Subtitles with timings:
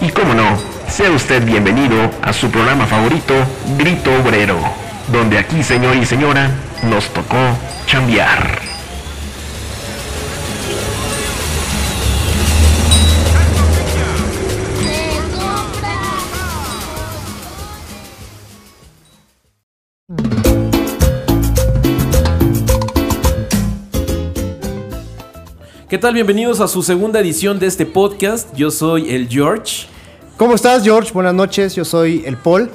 [0.00, 3.34] Y cómo no, sea usted bienvenido a su programa favorito,
[3.78, 4.58] Grito Obrero,
[5.08, 6.50] donde aquí, señor y señora,
[6.82, 7.38] nos tocó
[7.86, 8.71] chambear.
[25.92, 26.14] ¿Qué tal?
[26.14, 28.48] Bienvenidos a su segunda edición de este podcast.
[28.56, 29.88] Yo soy el George.
[30.38, 31.12] ¿Cómo estás, George?
[31.12, 32.70] Buenas noches, yo soy el Paul.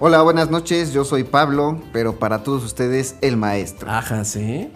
[0.00, 3.88] Hola, buenas noches, yo soy Pablo, pero para todos ustedes el maestro.
[3.88, 4.70] Ajá, sí.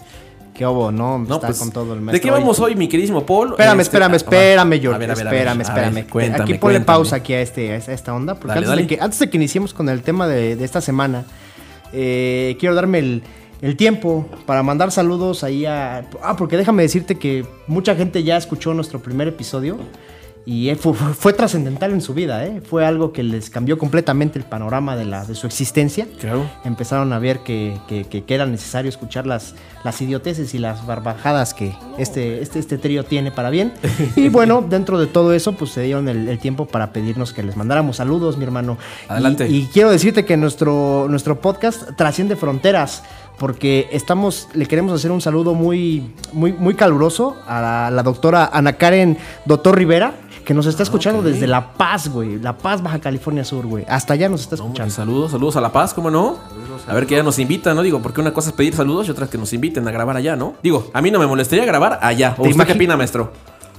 [0.54, 0.92] ¿Qué hubo?
[0.92, 3.50] No, No, está pues, con todo el ¿De qué vamos hoy, mi queridísimo Paul?
[3.50, 4.80] Espérame, Este, espérame, ah, espérame.
[4.80, 4.94] George.
[4.94, 6.08] A ver, a ver, a ver, espérame, a ver, espérame.
[6.08, 6.84] cuéntame, aquí ponle cuéntame.
[6.84, 8.34] pausa aquí a, este, a esta- a esta onda.
[8.36, 8.82] Porque Dale, antes, dale.
[8.82, 11.24] De que, antes de que iniciemos con el tema de, de esta semana,
[11.92, 13.22] eh, quiero darme el,
[13.62, 16.08] el tiempo para mandar saludos ahí a...
[16.22, 19.78] Ah, porque déjame decirte que mucha gente ya escuchó nuestro primer episodio.
[20.46, 22.62] Y eh, fue, fue- fue trascendental en su vida, ¿eh?
[22.64, 26.06] Fue algo que les cambió completamente el panorama de, la, de su existencia.
[26.18, 26.48] Claro.
[26.64, 31.52] empezaron a ver que, que- que- era necesario escuchar las, las idioteces y las barbajadas
[31.52, 33.74] que este, este, este trío tiene para bien.
[34.16, 37.42] Y bueno, dentro de todo eso, pues se dieron el, el tiempo para pedirnos que
[37.42, 38.78] les mandáramos saludos, mi hermano.
[39.06, 39.48] Y- Adelante.
[39.50, 43.02] Y, quiero decirte que nuestro, nuestro podcast trasciende fronteras.
[43.38, 48.50] Porque estamos, le queremos hacer un saludo muy, muy, muy caluroso a la, la doctora
[48.52, 51.26] Ana Karen Doctor Rivera, que nos está escuchando ok.
[51.26, 52.38] desde La Paz, güey.
[52.40, 53.84] La Paz, Baja California Sur, güey.
[53.88, 54.92] Hasta allá nos está No, escuchando.
[54.94, 56.36] saludos, saludos a La Paz, ¿cómo no?
[56.88, 57.82] A ver que ya nos invitan, ¿no?
[57.82, 60.16] Digo, porque una cosa es pedir saludos y otra es que nos inviten a grabar
[60.16, 60.54] allá, ¿no?
[60.62, 62.34] Digo, a mí no me molestaría grabar allá.
[62.38, 63.30] ¿O ¿Te usted qué opina, maestro?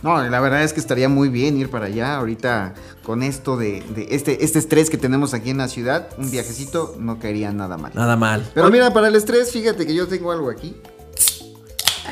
[0.01, 3.83] No, la verdad es que estaría muy bien ir para allá ahorita con esto de,
[3.95, 7.77] de este, este estrés que tenemos aquí en la ciudad, un viajecito no caería nada
[7.77, 7.91] mal.
[7.93, 8.49] Nada mal.
[8.53, 10.75] Pero mira, para el estrés, fíjate que yo tengo algo aquí.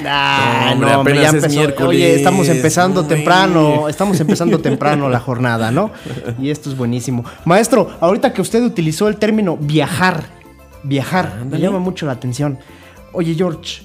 [0.06, 1.56] Ah, No, hombre, no, hombre, ya es empezó.
[1.56, 5.92] miércoles, Oye, estamos empezando temprano, estamos empezando temprano la jornada, ¿no?
[6.40, 7.24] Y esto es buenísimo.
[7.46, 10.26] Maestro, ahorita que usted utilizó el término viajar,
[10.84, 12.59] viajar, me llama mucho la atención.
[13.14, 13.84] Oye, George.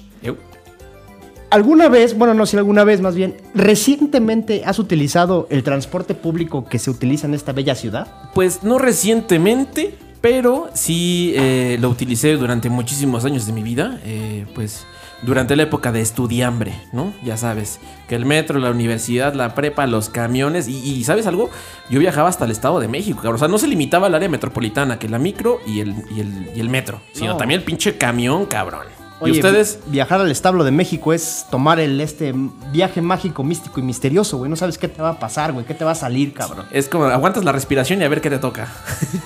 [1.53, 6.65] ¿Alguna vez, bueno, no si alguna vez más bien, recientemente has utilizado el transporte público
[6.65, 8.07] que se utiliza en esta bella ciudad?
[8.33, 13.99] Pues no recientemente, pero sí eh, lo utilicé durante muchísimos años de mi vida.
[14.03, 14.85] eh, pues
[15.21, 17.13] durante la época de estudiambre, ¿no?
[17.23, 20.67] Ya sabes, que el metro, la universidad, la prepa, los camiones.
[20.67, 21.49] Y, y, ¿sabes algo?
[21.89, 23.35] Yo viajaba hasta el Estado de México, cabrón.
[23.35, 26.49] O sea, no se limitaba al área metropolitana, que la micro y el, y el,
[26.53, 27.37] y el metro, sino No.
[27.37, 28.83] también el pinche camión, cabrón.
[29.23, 29.79] Oye, y ustedes.
[29.87, 32.33] Viajar al establo de México es tomar el este
[32.71, 34.49] viaje mágico, místico y misterioso, güey.
[34.49, 35.65] No sabes qué te va a pasar, güey.
[35.65, 36.65] ¿Qué te va a salir, cabrón?
[36.71, 38.67] Es como aguantas la respiración y a ver qué te toca.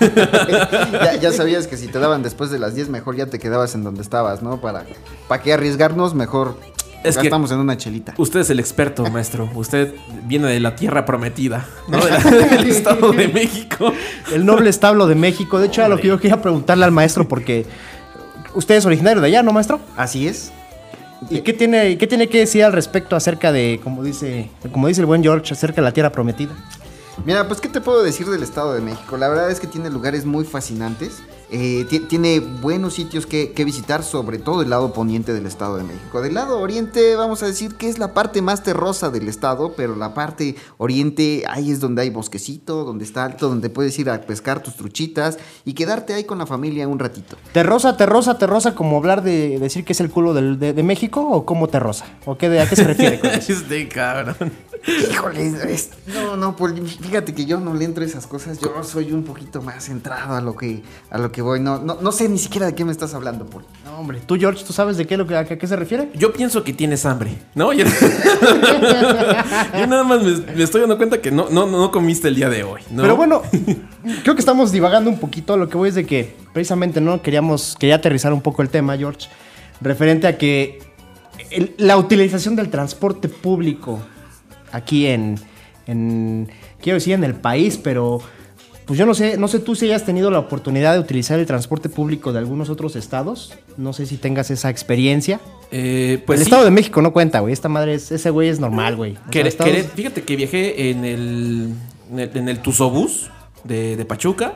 [0.92, 3.74] ya, ya sabías que si te daban después de las 10, mejor ya te quedabas
[3.74, 4.60] en donde estabas, ¿no?
[4.60, 4.84] Para,
[5.28, 6.56] para que arriesgarnos, mejor
[7.04, 8.14] Es que- gastamos en una chelita.
[8.18, 9.48] Usted es el experto, maestro.
[9.54, 9.94] Usted
[10.24, 11.98] viene de la tierra prometida, ¿no?
[12.04, 13.92] De la- del Estado de México.
[14.32, 15.58] El noble establo de México.
[15.58, 17.66] De hecho, era lo que yo quería preguntarle al maestro porque
[18.54, 19.80] usted es originario de allá, ¿no, maestro?
[19.96, 20.52] Así es.
[21.30, 25.00] ¿Y qué tiene, qué tiene que decir al respecto acerca de, como dice, como dice
[25.00, 26.52] el buen George, acerca de la tierra prometida?
[27.24, 29.16] Mira, pues qué te puedo decir del Estado de México.
[29.16, 31.22] La verdad es que tiene lugares muy fascinantes.
[31.50, 35.76] Eh, ti- tiene buenos sitios que, que visitar, sobre todo el lado poniente del Estado
[35.78, 36.20] de México.
[36.20, 39.96] Del lado oriente, vamos a decir que es la parte más terrosa del estado, pero
[39.96, 44.20] la parte oriente, ahí es donde hay bosquecito, donde está alto, donde puedes ir a
[44.20, 47.36] pescar tus truchitas y quedarte ahí con la familia un ratito.
[47.52, 51.26] ¿Terrosa, terrosa, terrosa, como hablar de decir que es el culo del- de, de México
[51.26, 52.04] o como terrosa?
[52.26, 53.52] ¿O qué, de- a qué se refiere con eso?
[53.52, 54.36] Este cabrón.
[54.86, 58.58] Híjole, es- no, no, Paul, fíjate que yo no le entro a esas cosas.
[58.60, 61.60] Yo soy un poquito más centrado a lo que, a lo que voy.
[61.60, 63.64] No, no, no sé ni siquiera de qué me estás hablando, Paul.
[63.84, 66.10] No, hombre, tú, George, ¿tú sabes de qué, lo que, a qué se refiere?
[66.14, 67.72] Yo pienso que tienes hambre, ¿no?
[67.72, 67.84] Yo,
[69.78, 72.48] Yo nada más me, me estoy dando cuenta que no, no, no comiste el día
[72.48, 73.02] de hoy, ¿no?
[73.02, 73.42] Pero bueno,
[74.22, 75.56] creo que estamos divagando un poquito.
[75.56, 78.96] Lo que voy es de que precisamente no queríamos, quería aterrizar un poco el tema,
[78.96, 79.28] George,
[79.80, 80.80] referente a que
[81.50, 84.00] el- la utilización del transporte público
[84.72, 85.36] aquí en,
[85.86, 86.48] en,
[86.80, 88.20] quiero decir en el país, pero
[88.84, 91.44] pues yo no sé, no sé tú si hayas tenido la oportunidad de utilizar el
[91.46, 93.52] transporte público de algunos otros estados.
[93.76, 95.40] No sé si tengas esa experiencia.
[95.70, 96.48] Eh, pues el sí.
[96.50, 97.52] Estado de México no cuenta, güey.
[97.52, 99.12] Esta madre es, ese güey es normal, güey.
[99.12, 101.74] O sea, Quere- estados- Quere- fíjate que viajé en el,
[102.10, 103.30] en el, en el Tuzobús
[103.64, 104.54] de, de Pachuca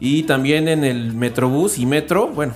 [0.00, 2.28] y también en el Metrobús y Metro.
[2.28, 2.54] Bueno,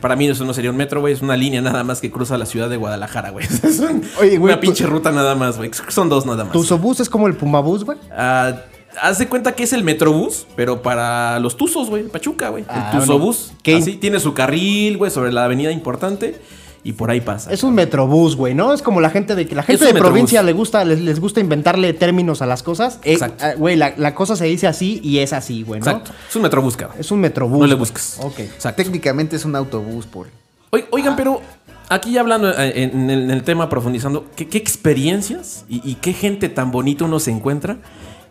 [0.00, 2.38] para mí eso no sería un metro, güey, es una línea nada más que cruza
[2.38, 3.46] la ciudad de Guadalajara, güey.
[3.62, 5.70] Es un- Oye, güey, una pinche ruta nada más, güey.
[5.88, 6.52] Son dos nada más.
[6.52, 7.98] Tu sobús es como el Pumabús, güey.
[8.10, 8.62] Ah,
[9.00, 12.64] haz de cuenta que es el Metrobús, pero para los Tuzos, güey, Pachuca, güey.
[12.68, 13.52] Ah, el.
[13.62, 16.40] ¿Qué in- Así tiene su carril, güey, sobre la avenida importante.
[16.88, 17.52] Y por ahí pasa.
[17.52, 18.72] Es un metrobús, güey, ¿no?
[18.72, 20.10] Es como la gente de que la gente de metrobús.
[20.12, 22.98] provincia le gusta, les, les gusta inventarle términos a las cosas.
[23.04, 23.44] Eh, Exacto.
[23.44, 25.86] ah, Güey, la, la cosa se dice así y es así, güey, ¿no?
[25.86, 26.12] Exacto.
[26.28, 26.96] Es un metrobús, cabrón.
[26.98, 27.60] Es un metrobús.
[27.60, 28.16] No le busques.
[28.22, 28.38] Ok.
[28.38, 28.82] Exacto.
[28.82, 30.28] Técnicamente es un autobús, por.
[30.70, 31.42] Oi- Oigan, pero
[31.90, 35.96] aquí ya hablando eh, en el, en el tema, profundizando, ¿qué, qué experiencias y, y
[35.96, 37.76] qué gente tan bonita uno se encuentra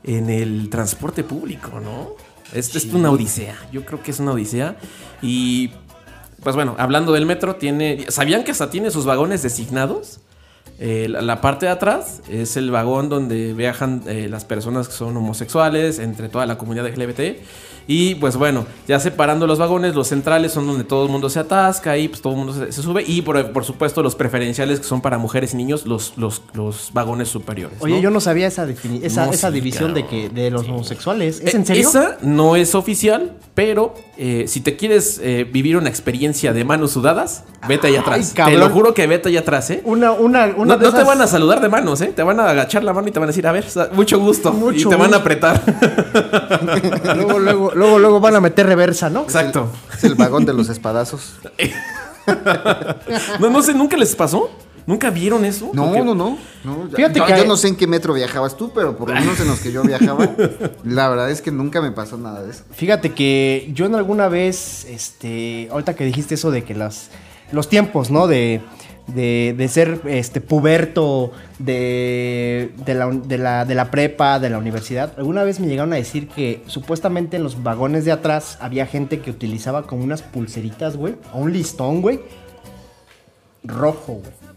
[0.04, 2.10] en el transporte público, ¿no?
[2.54, 3.56] Esto es una odisea.
[3.72, 4.78] Yo creo que es una odisea.
[5.22, 5.70] Y
[6.48, 8.06] pues bueno, hablando del metro, tiene.
[8.08, 10.22] ¿Sabían que hasta tiene sus vagones designados?
[10.80, 15.18] Eh, la, parte de atrás es el vagón donde viajan eh, las personas que son
[15.18, 17.42] homosexuales, entre toda la comunidad LGBT.
[17.88, 21.40] Y pues bueno, ya separando los vagones, los centrales son donde todo el mundo se
[21.40, 23.04] atasca y pues todo el mundo se, se sube.
[23.08, 26.92] Y por, por supuesto los preferenciales que son para mujeres y niños, los, los, los
[26.94, 27.78] vagones superiores.
[27.82, 28.02] Oye, ¿no?
[28.02, 28.68] yo no sabía esa,
[29.02, 31.42] esa, No, esa sí, división de que de los homosexuales.
[31.44, 31.88] ¿Es Eh, en serio?
[31.90, 36.92] Esa no es oficial, pero eh, si te quieres eh, vivir una experiencia de manos
[36.92, 38.34] sudadas, vete allá atrás.
[38.34, 39.82] te lo juro que vete allá atrás, ¿eh?
[39.86, 42.12] Una, una, una No, de no te van a saludar de manos, ¿eh?
[42.16, 44.52] Te van a agachar la mano y te van a decir, a ver, mucho gusto.
[44.52, 45.62] Mucho y te van a apretar.
[47.16, 49.22] Luego, luego, luego, luego van a meter reversa, ¿no?
[49.24, 49.72] Exacto.
[49.96, 51.36] Es el vagón de los espadazos.
[53.40, 54.50] No, no sé, ¿nunca les pasó?
[54.86, 55.70] ¿Nunca vieron eso?
[55.74, 56.38] No, Porque- no, no.
[56.64, 56.90] no.
[56.94, 59.40] Fíjate yo, que- yo no sé en qué metro viajabas tú, pero por lo menos
[59.40, 60.30] en los que yo viajaba,
[60.84, 62.64] la verdad es que nunca me pasó nada de eso.
[62.74, 67.10] Fíjate que yo en alguna vez, este, ahorita que dijiste eso de que las,
[67.52, 68.28] los tiempos, ¿no?
[68.28, 68.62] De,
[69.08, 74.58] de, de ser este, puberto, de, de, la, de, la, de la prepa, de la
[74.58, 78.86] universidad, alguna vez me llegaron a decir que supuestamente en los vagones de atrás había
[78.86, 82.20] gente que utilizaba como unas pulseritas, güey, o un listón, güey,
[83.64, 84.48] rojo, güey.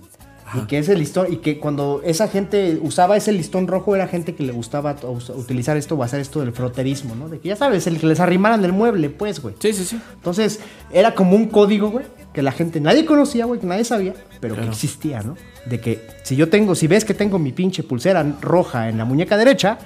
[0.53, 4.35] Y que ese listón, y que cuando esa gente usaba ese listón rojo era gente
[4.35, 4.97] que le gustaba
[5.37, 7.29] utilizar esto o hacer esto del froterismo, ¿no?
[7.29, 9.55] De que ya sabes, el que les arrimaran el mueble, pues, güey.
[9.61, 10.01] Sí, sí, sí.
[10.15, 10.59] Entonces,
[10.91, 14.55] era como un código, güey, que la gente, nadie conocía, güey, que nadie sabía, pero
[14.55, 15.37] que existía, ¿no?
[15.67, 19.05] De que si yo tengo, si ves que tengo mi pinche pulsera roja en la
[19.05, 19.79] muñeca derecha,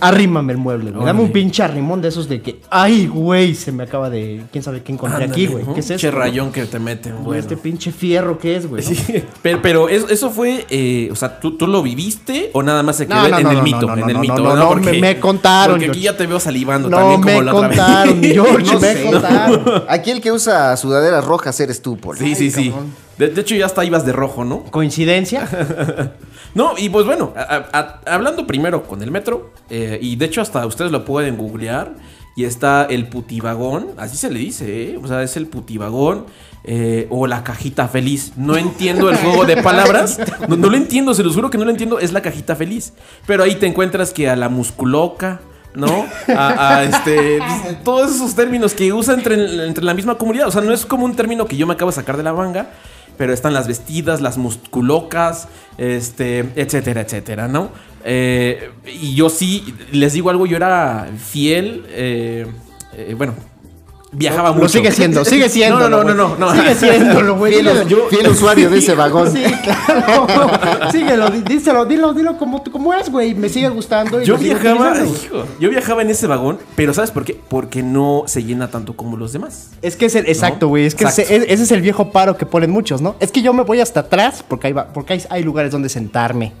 [0.00, 1.04] arrímame el mueble, güey.
[1.04, 4.62] Dame un pinche arrimón de esos de que, ay, güey, se me acaba de, quién
[4.62, 5.64] sabe qué encontré aquí, güey.
[5.74, 7.24] ¿Qué es Pinche rayón que te meten, güey?
[7.24, 7.40] bueno.
[7.40, 8.84] Este pinche fierro que es, güey.
[8.84, 8.88] ¿no?
[8.88, 12.82] Sí, pero, pero eso, eso fue, eh, o sea, ¿tú, ¿tú lo viviste o nada
[12.84, 13.86] más se quedó No, no, en no, el no, mito?
[13.86, 16.14] no, en el no, mito, no, no, me- me contaron, Porque aquí George.
[16.14, 17.78] ya te veo salivando No también me como la otra vez.
[17.78, 19.10] contaron, George, No me sé.
[19.10, 19.84] contaron.
[19.88, 22.16] Aquí el que usa sudaderas rojas eres tú, Paul.
[22.16, 22.70] Sí, sí, sí.
[22.70, 23.05] cabrón.
[23.18, 24.64] De, de hecho, ya hasta ibas de rojo, ¿no?
[24.64, 25.48] ¿Coincidencia?
[26.54, 27.66] No, y pues bueno, a-
[28.06, 31.92] a- hablando primero con el metro, eh, y de hecho hasta ustedes lo pueden googlear,
[32.34, 34.98] y está el putivagón, así se le dice, ¿eh?
[35.02, 36.24] o sea, es el putivagón.
[36.64, 38.32] eh, o la cajita feliz.
[38.36, 40.18] No entiendo el juego de palabras.
[40.48, 41.98] No, no lo entiendo, se los juro que no lo entiendo.
[42.00, 42.92] Es la cajita feliz.
[43.26, 45.40] Pero ahí te encuentras que a la musculoca,
[45.74, 46.06] ¿no?
[46.34, 47.38] A, a, este.
[47.84, 49.34] Todos esos términos que usa entre,
[49.66, 50.48] entre la misma comunidad.
[50.48, 52.32] O sea, no es como un término que yo me acabo de sacar de la
[52.32, 52.70] manga.
[53.16, 55.48] Pero están las vestidas, las musculocas,
[55.78, 57.70] este, etcétera, etcétera, ¿no?
[58.04, 62.46] Eh, y yo sí, les digo algo, yo era fiel, eh,
[62.96, 63.34] eh, bueno,
[64.16, 64.62] viajaba mucho.
[64.64, 65.76] Lo sigue siendo, sigue siendo.
[65.88, 66.52] No, no, no, no, no.
[66.52, 67.54] Sigue siéndolo, güey.
[68.10, 69.30] Fiel, usuario de ese vagón.
[69.32, 70.26] Sí, claro.
[70.90, 73.34] Síguelo, díselo, dilo, dilo como, como es, güey.
[73.34, 74.20] Me sigue gustando.
[74.20, 74.94] Y Yo viajaba,
[75.60, 77.38] yo viajaba en ese vagón, pero ¿sabes por qué?
[77.48, 79.70] Porque no se llena tanto como los demás.
[79.82, 80.86] Es que es el, exacto, güey.
[80.86, 81.32] Es que Exacto.
[81.32, 83.16] ese, ese es el viejo paro que ponen muchos, ¿no?
[83.20, 85.88] Es que yo me voy hasta atrás porque hay, va- porque hay, hay lugares donde
[85.88, 86.52] sentarme.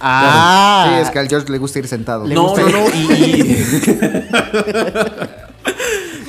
[0.00, 0.86] Ah.
[0.94, 2.24] Sí, es que al George le gusta ir sentado.
[2.26, 3.56] No, no, no, y...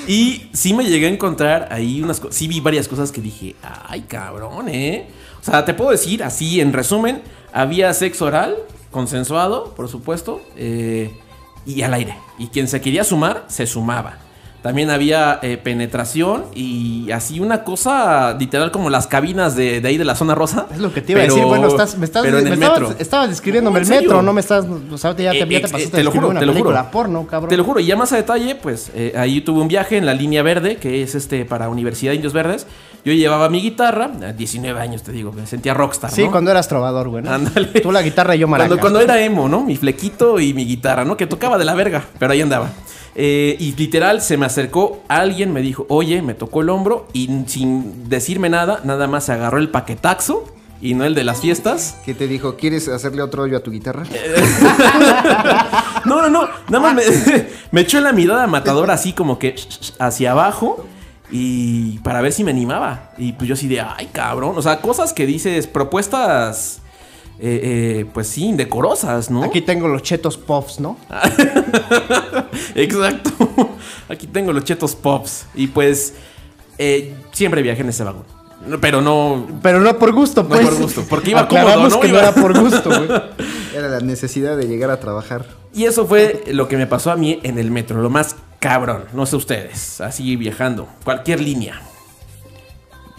[0.10, 3.56] Y, sí me llegué a encontrar ahí unas cosas, sí vi varias cosas que dije,
[3.62, 5.08] ay, cabrón, ¿eh?
[5.40, 7.22] O sea, te puedo decir así, en resumen,
[7.54, 8.56] había sexo oral,
[8.90, 11.12] consensuado, por supuesto, eh,
[11.64, 12.18] y al aire.
[12.40, 14.18] Y quien se quería sumar, se sumaba.
[14.62, 19.96] También había eh, penetración y así una cosa literal como las cabinas de, de ahí
[19.96, 20.68] de la zona rosa.
[20.74, 21.48] Es lo que te iba pero- a decir.
[21.48, 22.96] Bueno, estás, me estás, pero en me el estabas, metro.
[23.00, 24.66] estabas describiéndome el metro, no me estás.
[24.92, 26.52] O sea, ya te, ya te Eh, pasaste eh, te lo juro, una te lo
[26.52, 26.64] juro.
[26.66, 27.50] película porno, cabrón.
[27.50, 30.06] Te lo juro, y ya más a detalle, pues eh, ahí tuve un viaje en
[30.06, 32.68] la línea verde, que es este para Universidad de Indios Verdes.
[33.06, 36.12] Yo llevaba mi guitarra, a 19 años te digo, me sentía rockstar.
[36.12, 36.32] Sí, ¿no?
[36.32, 37.24] cuando eras trovador, güey.
[37.24, 37.32] ¿no?
[37.32, 37.68] Ándale.
[37.80, 38.68] Tú la guitarra y yo maraca.
[38.68, 39.62] Cuando, cuando era emo, ¿no?
[39.62, 41.16] Mi flequito y mi guitarra, ¿no?
[41.16, 42.70] Que tocaba de la verga, pero ahí andaba.
[43.16, 47.30] Eh, y literal se me acercó alguien, me dijo, oye, me tocó el hombro y
[47.48, 50.46] sin decirme nada, nada más se agarró el paquetaxo
[50.82, 51.98] y no el de las fiestas.
[52.06, 52.56] ¿Qué te dijo?
[52.56, 54.04] ¿Quieres hacerle otro hoyo a tu guitarra?
[56.06, 56.48] No, no, no.
[56.70, 57.04] Nada más me,
[57.72, 59.56] me echó la mirada matadora así como que
[60.00, 60.86] hacia abajo.
[61.30, 63.12] Y para ver si me animaba.
[63.18, 64.58] Y pues yo así de, ay, cabrón.
[64.58, 66.82] O sea, cosas que dices, propuestas,
[67.42, 69.44] eh, eh, pues sí, indecorosas, ¿no?
[69.44, 70.98] Aquí tengo los chetos puffs, ¿no?
[72.76, 73.32] Exacto.
[74.10, 75.46] Aquí tengo los chetos pops.
[75.56, 76.14] Y pues
[76.78, 78.24] eh, siempre viajé en ese vagón.
[78.66, 79.48] No, Pero no.
[79.62, 80.68] Pero no por gusto, No pues.
[80.68, 82.00] por gusto, porque iba cómodo, ¿no?
[82.00, 83.10] que no Iba- era por gusto, güey.
[83.76, 85.46] Era la necesidad de llegar a trabajar.
[85.74, 89.04] Y eso fue lo que me pasó a mí en el metro, lo más cabrón.
[89.14, 91.80] No sé ustedes, así viajando, cualquier línea.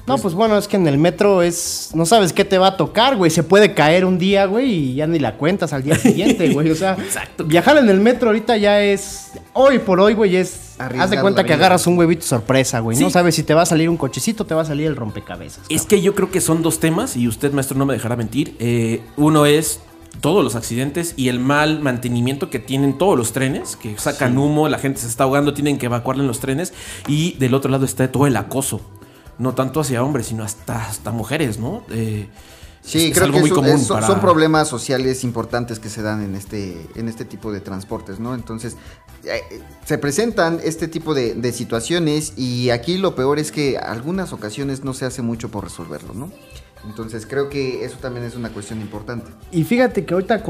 [0.07, 1.91] No, pues bueno, es que en el metro es.
[1.95, 3.31] No sabes qué te va a tocar, güey.
[3.31, 6.71] Se puede caer un día, güey, y ya ni la cuentas al día siguiente, güey.
[6.71, 7.45] O sea, Exacto.
[7.45, 9.33] viajar en el metro ahorita ya es.
[9.53, 10.75] Hoy por hoy, güey, es.
[10.79, 12.99] Arriesgar Haz de cuenta que agarras un huevito sorpresa, güey.
[12.99, 15.65] No sabes si te va a salir un cochecito, te va a salir el rompecabezas.
[15.69, 18.57] Es que yo creo que son dos temas, y usted, maestro, no me dejará mentir.
[18.59, 19.81] Eh, uno es
[20.21, 24.69] todos los accidentes y el mal mantenimiento que tienen todos los trenes, que sacan humo,
[24.69, 26.73] la gente se está ahogando, tienen que evacuarla en los trenes.
[27.07, 28.81] Y del otro lado está todo el acoso.
[29.41, 31.83] No tanto hacia hombres, sino hasta, hasta mujeres, ¿no?
[31.91, 32.29] Eh,
[32.83, 35.23] Sí, es- es creo algo que muy es común es- son, para- son problemas sociales
[35.25, 38.35] importantes que se dan en este, en este tipo de transportes, ¿no?
[38.35, 38.77] Entonces,
[39.25, 39.43] eh,
[39.85, 44.83] se presentan este tipo de, de situaciones y aquí lo peor es que algunas ocasiones
[44.83, 46.31] no se hace mucho por resolverlo, ¿no?
[46.87, 49.31] Entonces, creo que eso también es una cuestión importante.
[49.53, 50.43] Y fíjate que ahorita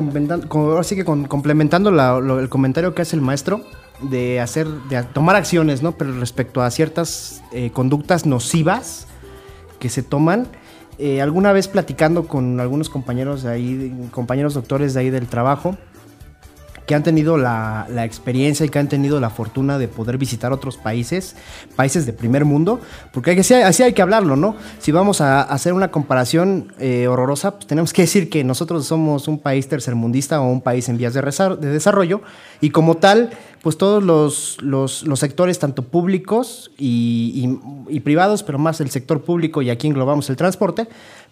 [0.51, 3.65] ahora sí que con- complementando la- lo- el comentario que hace el maestro
[4.03, 5.93] de hacer, de tomar acciones, ¿no?
[5.93, 9.07] Pero respecto a ciertas eh, conductas nocivas
[9.79, 10.47] que se toman.
[10.99, 15.77] eh, alguna vez platicando con algunos compañeros de ahí, compañeros doctores de ahí del trabajo,
[16.87, 20.53] que han tenido la, la experiencia y que han tenido la fortuna de poder visitar
[20.53, 21.37] otros países,
[21.77, 22.81] países de primer mundo,
[23.13, 24.57] porque así, así hay que hablarlo, ¿no?
[24.81, 29.29] Si vamos a hacer una comparación eh, horrorosa, pues tenemos que decir que nosotros somos
[29.29, 32.23] un país tercermundista o un país en vías de, de desarrollo,
[32.61, 33.31] y como tal,
[33.63, 37.59] pues todos los, los- sectores, tanto públicos y-
[37.89, 40.89] y privados, pero más el sector público y aquí englobamos el transporte,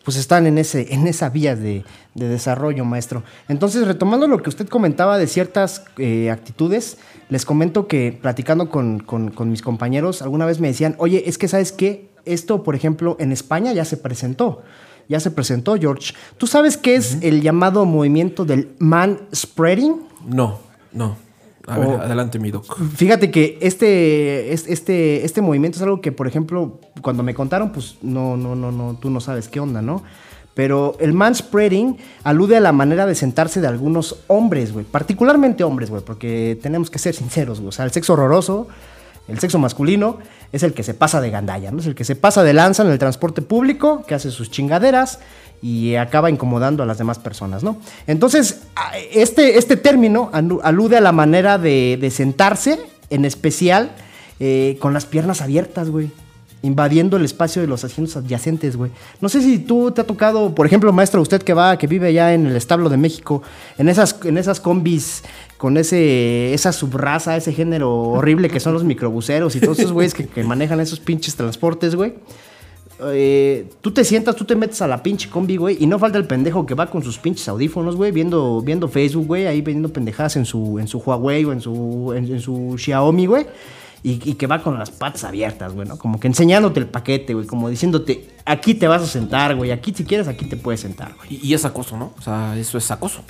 [0.09, 1.85] pues están en, ese, en esa vía de,
[2.15, 3.25] de desarrollo, maestro.
[3.47, 6.97] Entonces, retomando lo que usted comentaba de ciertas eh, actitudes,
[7.29, 11.37] les comento que platicando con, con- con mis compañeros, alguna vez me decían, oye, es
[11.37, 14.63] que sabes qué, esto, por ejemplo, en España ya se presentó.
[15.11, 16.15] Ya se presentó, George.
[16.39, 20.05] ¿Tú sabes qué es el llamado movimiento del man spreading?
[20.27, 20.59] No,
[20.91, 21.17] no.
[21.69, 22.77] A ver, O- adelante, mi doc.
[22.97, 27.73] Fíjate que este, es- este, este movimiento es algo que, por ejemplo, cuando me contaron,
[27.73, 30.03] pues no, no, no, no, tú no sabes qué onda, ¿no?
[30.55, 34.85] Pero el manspreading alude a la manera de sentarse de algunos hombres, güey.
[34.85, 37.69] Particularmente hombres, güey, porque tenemos que ser sinceros, güey.
[37.69, 38.67] O sea, el sexo horroroso,
[39.29, 40.19] el sexo masculino,
[40.51, 41.79] es el que se pasa de gandalla, ¿no?
[41.79, 45.21] Es el que se pasa de lanza en el transporte público, que hace sus chingaderas
[45.63, 47.79] y acaba incomodando a las demás personas, ¿no?
[48.07, 48.61] Entonces,
[49.13, 52.79] este, este término alude a la manera de, de sentarse,
[53.11, 53.91] en especial
[54.41, 56.11] eh, con las piernas abiertas, güey.
[56.63, 58.91] Invadiendo el espacio de los asientos adyacentes, güey.
[59.21, 62.09] No sé si tú te ha tocado, por ejemplo, maestro, usted que va, que vive
[62.09, 63.43] allá en el establo de México,
[63.79, 65.23] en esas, en esas combis
[65.57, 70.15] con ese, esa subraza, ese género horrible que son los microbuseros y todos esos güeyes
[70.15, 72.15] que, que manejan esos pinches transportes, güey.
[73.01, 76.19] Eh, tú te sientas, tú te metes a la pinche combi, güey, y no falta
[76.19, 79.93] el pendejo que va con sus pinches audífonos, güey, viendo, viendo Facebook, güey, ahí vendiendo
[79.93, 83.47] pendejadas en su, en su Huawei o en su, en, su Xiaomi, güey,
[84.03, 85.97] y, que va con las patas abiertas, güey, ¿no?
[85.97, 89.93] Como que enseñándote el paquete, güey, como diciéndote, aquí te vas a sentar, güey, aquí
[89.95, 91.41] si quieres, aquí te puedes sentar, güey.
[91.43, 92.13] Y es acoso, ¿no?
[92.19, 93.23] O sea, eso es acoso.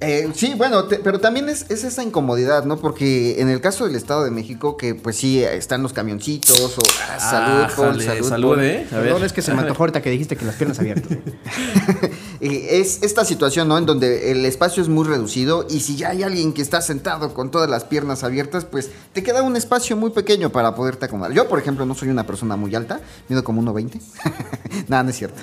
[0.00, 2.76] Eh, sí, bueno, te- pero también es, es esa incomodidad, ¿no?
[2.76, 6.82] Porque en el caso del Estado de México, que pues sí, están los camioncitos o...
[7.10, 8.64] ah, salud, Paul, Ájale, salud, salud, Paul.
[8.64, 8.86] ¿eh?
[8.92, 9.24] A ver.
[9.24, 11.16] Es que se me antojó ahorita que dijiste que las piernas abiertas.
[12.40, 13.78] es esta situación, ¿no?
[13.78, 17.32] En donde el espacio es muy reducido y si ya hay alguien que está sentado
[17.32, 21.32] con todas las piernas abiertas, pues te queda un espacio muy pequeño para poderte acomodar.
[21.32, 24.00] Yo, por ejemplo, no soy una persona muy alta, mido como 1,20.
[24.88, 25.40] Nada, no es cierto.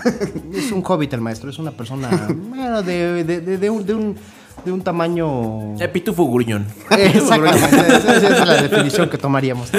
[0.53, 3.93] Es un hobbit el maestro, es una persona, bueno, de, de- de- de un, de
[3.95, 4.15] un-
[4.65, 5.75] de un tamaño...
[5.91, 6.67] Pitufo gruñón.
[6.89, 9.69] Exactamente, esa esa es la definición que tomaríamos.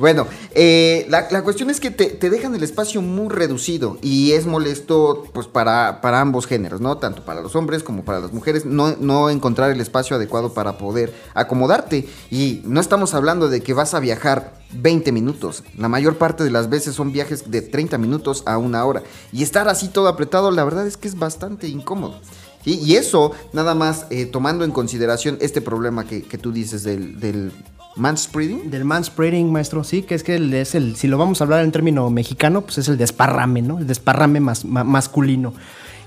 [0.00, 4.32] Bueno, eh, la, la cuestión es que te, te dejan el espacio muy reducido y
[4.32, 6.96] es molesto pues para, para ambos géneros, ¿no?
[6.96, 10.78] Tanto para los hombres como para las mujeres, no, no encontrar el espacio adecuado para
[10.78, 12.08] poder acomodarte.
[12.30, 16.50] Y no estamos hablando de que vas a viajar 20 minutos, la mayor parte de
[16.50, 19.02] las veces son viajes de 30 minutos a una hora.
[19.32, 22.20] Y estar así todo apretado, la verdad es que es bastante incómodo.
[22.64, 27.18] Y eso, nada más eh, tomando en consideración este problema que, que tú dices del,
[27.18, 27.52] del
[27.96, 28.70] manspreading.
[28.70, 31.72] Del manspreading, maestro, sí, que es que es el, si lo vamos a hablar en
[31.72, 33.78] término mexicano, pues es el desparrame, ¿no?
[33.78, 35.54] El desparrame mas- ma- masculino.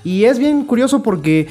[0.04, 1.48] Y es bien curioso porque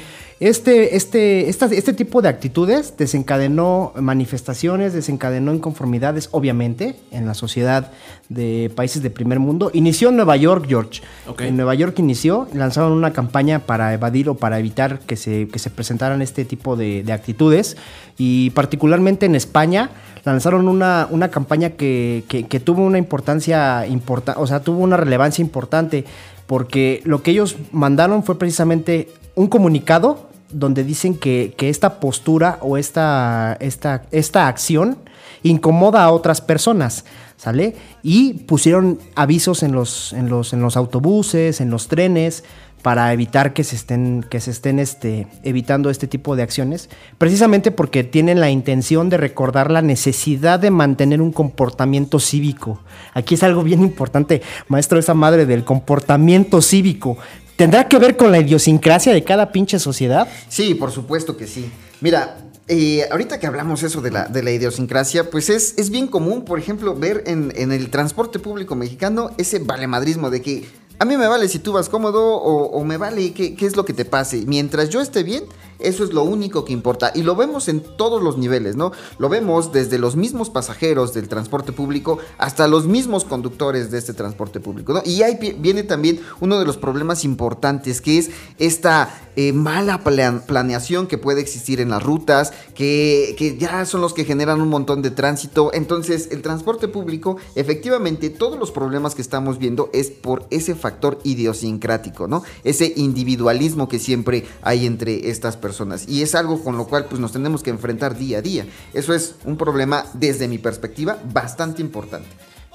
[0.47, 7.91] Este, este, esta- este tipo de actitudes desencadenó manifestaciones, desencadenó inconformidades, obviamente, en la sociedad
[8.27, 9.71] de países de primer mundo.
[9.73, 11.01] Inició en Nueva York, George.
[11.47, 15.59] En Nueva York inició, lanzaron una campaña para evadir o para evitar que se, que
[15.59, 17.77] se presentaran este tipo de, de actitudes.
[18.17, 19.91] Y particularmente en España
[20.25, 24.97] lanzaron una, una campaña que, que- que tuvo una importancia importante, o sea, tuvo una
[24.97, 26.03] relevancia importante,
[26.47, 32.57] porque lo que ellos mandaron fue precisamente un comunicado donde dicen que, que esta postura
[32.61, 34.97] o esta, esta, esta acción
[35.43, 37.05] incomoda a otras personas,
[37.37, 37.75] ¿sale?
[38.01, 42.43] Y pusieron avisos en los, en los, en los autobuses, en los trenes,
[42.83, 47.71] para evitar que se estén, que se estén este, evitando este tipo de acciones, precisamente
[47.71, 52.81] porque tienen la intención de recordar la necesidad de mantener un comportamiento cívico.
[53.13, 57.17] Aquí es algo bien importante, maestro, esa madre del comportamiento cívico.
[57.55, 60.27] ¿Tendrá que ver con la idiosincrasia de cada pinche sociedad?
[60.49, 61.69] Sí, por supuesto que sí.
[62.01, 66.07] Mira, eh, ahorita que hablamos eso de la, de la idiosincrasia, pues es, es bien
[66.07, 70.65] común, por ejemplo, ver en, en el transporte público mexicano ese valemadrismo de que
[70.99, 73.83] a mí me vale si tú vas cómodo o, me vale qué, qué es lo
[73.83, 74.43] que te pase.
[74.47, 75.43] Mientras yo esté bien,
[75.79, 77.11] eso es lo único que importa.
[77.15, 78.91] Y lo vemos en todos los niveles, ¿no?
[79.17, 84.13] Lo vemos desde los mismos pasajeros del transporte público hasta los mismos conductores de este
[84.13, 85.01] transporte público, ¿no?
[85.05, 90.43] Y ahí viene también uno de los problemas importantes, que es esta eh, mala plan-
[90.45, 94.69] planeación que puede existir en las rutas, que, que ya son los que generan un
[94.69, 95.71] montón de tránsito.
[95.73, 101.19] Entonces, el transporte público, efectivamente, todos los problemas que estamos viendo es por ese factor
[101.23, 102.43] idiosincrático, ¿no?
[102.63, 106.05] Ese individualismo que siempre hay entre estas personas.
[106.09, 108.65] Y es algo con lo cual pues nos tenemos que enfrentar día a día.
[108.93, 112.27] Eso es un problema, desde mi perspectiva, bastante importante.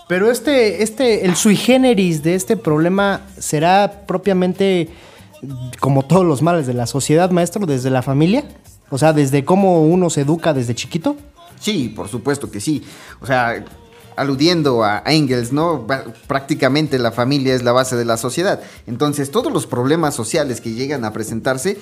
[0.09, 4.89] Pero este, este, el sui generis de este problema será propiamente
[5.81, 8.45] como todos los males de la sociedad, maestro, desde la familia.
[8.89, 11.15] O sea, desde cómo uno se educa desde chiquito.
[11.61, 12.83] Sí, por supuesto que sí.
[13.21, 13.63] O sea,
[14.19, 15.87] aludiendo a Engels, ¿no?
[16.27, 18.61] Prácticamente la familia es la base de la sociedad.
[18.87, 21.79] Entonces, todos los problemas sociales que llegan a presentarse,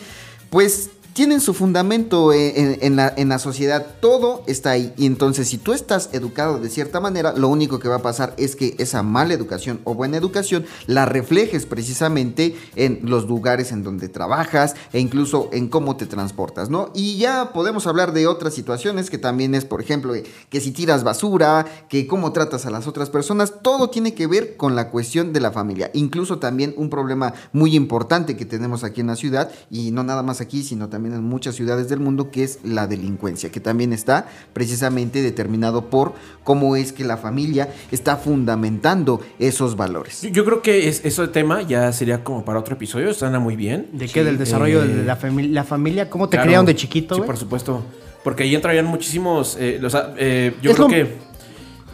[0.51, 3.87] pues tienen su fundamento en, en- la, la sociedad.
[4.01, 4.93] Todo está ahí.
[4.99, 8.35] Y entonces, si tú estás educado de cierta manera, lo único que va a pasar
[8.37, 13.83] es que esa mala educación o buena educación la reflejes precisamente en los lugares en
[13.83, 16.91] donde trabajas e incluso en cómo te transportas, ¿no?
[16.95, 20.71] Y ya podemos hablar de otras situaciones que también es, por ejemplo, eh, que si
[20.71, 24.91] tiras basura, que cómo tratas a las otras personas, todo tiene que ver con la
[24.91, 25.91] cuestión de la familia.
[25.95, 30.23] Incluso también un problema muy importante que tenemos aquí en la ciudad, y no nada
[30.23, 33.93] más aquí, sino también en muchas ciudades del mundo, que es la delincuencia, que también
[33.93, 36.15] está precisamente determinado por
[36.45, 40.23] cómo es que la familia está fundamentando esos valores.
[40.23, 43.57] Yo, yo creo que es, ese tema ya sería como para otro episodio, suena muy
[43.57, 43.89] bien.
[43.93, 44.25] ¿De qué?
[44.25, 46.09] Del desarrollo Eh, de la, fami- la familia.
[46.11, 46.47] ¿Cómo te Claro.
[46.49, 47.85] criaron de chiquito, Sí, por supuesto.
[48.25, 49.57] Porque ahí entrarían muchísimos.
[49.61, 49.81] eh,
[50.19, 51.17] eh, yo Es creo lo- que.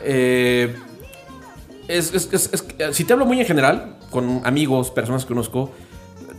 [0.03, 0.75] eh,
[1.88, 5.70] es, es- es- es- si te hablo muy en general, con amigos, personas que conozco,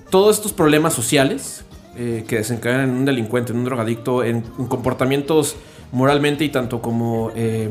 [0.09, 1.63] todos estos problemas sociales
[1.97, 5.55] eh, que desencadenan en un delincuente, en un drogadicto, en, en comportamientos
[5.91, 7.31] moralmente y tanto como.
[7.35, 7.69] eh,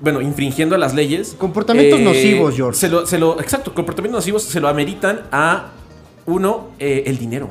[0.00, 1.34] bueno, infringiendo las leyes.
[1.38, 2.78] Comportamientos nocivos, George.
[2.78, 5.68] Se lo, se lo- exacto, comportamientos nocivos se lo ameritan a
[6.26, 7.48] uno, eh, el dinero.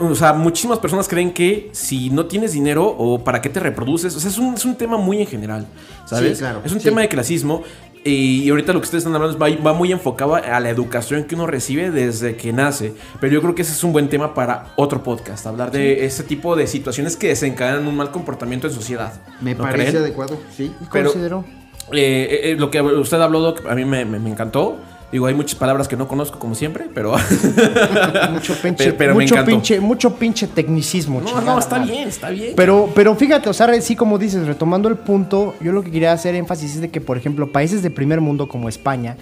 [0.00, 4.16] O sea, muchísimas personas creen que si no tienes dinero o para qué te reproduces,
[4.16, 5.66] o sea, es un, es un tema muy en general,
[6.06, 6.38] ¿sabes?
[6.38, 6.84] Sí, claro, Es un sí.
[6.86, 7.62] tema de clasismo
[8.04, 11.46] y ahorita lo que ustedes están hablando va, muy enfocado a la educación que uno
[11.46, 15.02] recibe desde que nace, pero yo creo que ese es un buen tema para otro
[15.02, 19.12] podcast, hablar de ese tipo de situaciones que desencadenan un mal comportamiento en sociedad.
[19.40, 20.02] Me ¿No parece creen?
[20.04, 20.72] adecuado, sí.
[20.92, 21.44] pero- Considero.
[21.92, 24.78] Eh, eh, eh, lo que usted habló, Doc, a mí me, me- me encantó.
[25.12, 27.14] Digo, hay muchas palabras que no conozco como siempre, pero...
[28.32, 29.50] Mucho pinche, pero- pero me mucho encantó.
[29.50, 31.20] pinche, mucho pinche tecnicismo.
[31.20, 31.92] No, chingada no, está madre.
[31.92, 32.52] bien, está bien.
[32.56, 36.12] Pero, pero fíjate, o sea, sí, como dices, retomando el punto, yo lo que quería
[36.12, 39.16] hacer énfasis es de que, por ejemplo, países de primer mundo como España,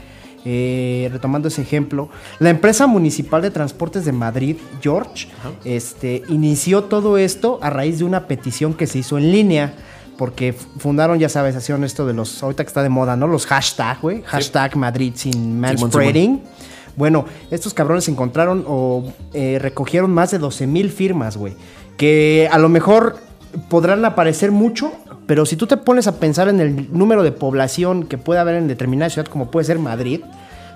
[0.44, 5.28] eh, retomando ese ejemplo, la empresa municipal de transportes de Madrid, George,
[5.64, 9.72] este, inició todo esto a raíz de una petición que se hizo en línea.
[10.18, 13.26] Porque fundaron, ya sabes, hacían esto de los, ahorita que está de moda, ¿no?
[13.28, 14.22] Los hashtag, güey.
[14.26, 16.42] Hashtag Madrid sin manspreading.
[16.96, 21.54] Bueno, estos cabrones encontraron o eh, recogieron más de 12 mil firmas, güey.
[21.96, 23.16] Que a lo mejor
[23.68, 24.92] podrán aparecer mucho,
[25.28, 28.56] pero si tú te pones a pensar en el número de población que puede haber
[28.56, 30.22] en determinada ciudad, como puede ser Madrid,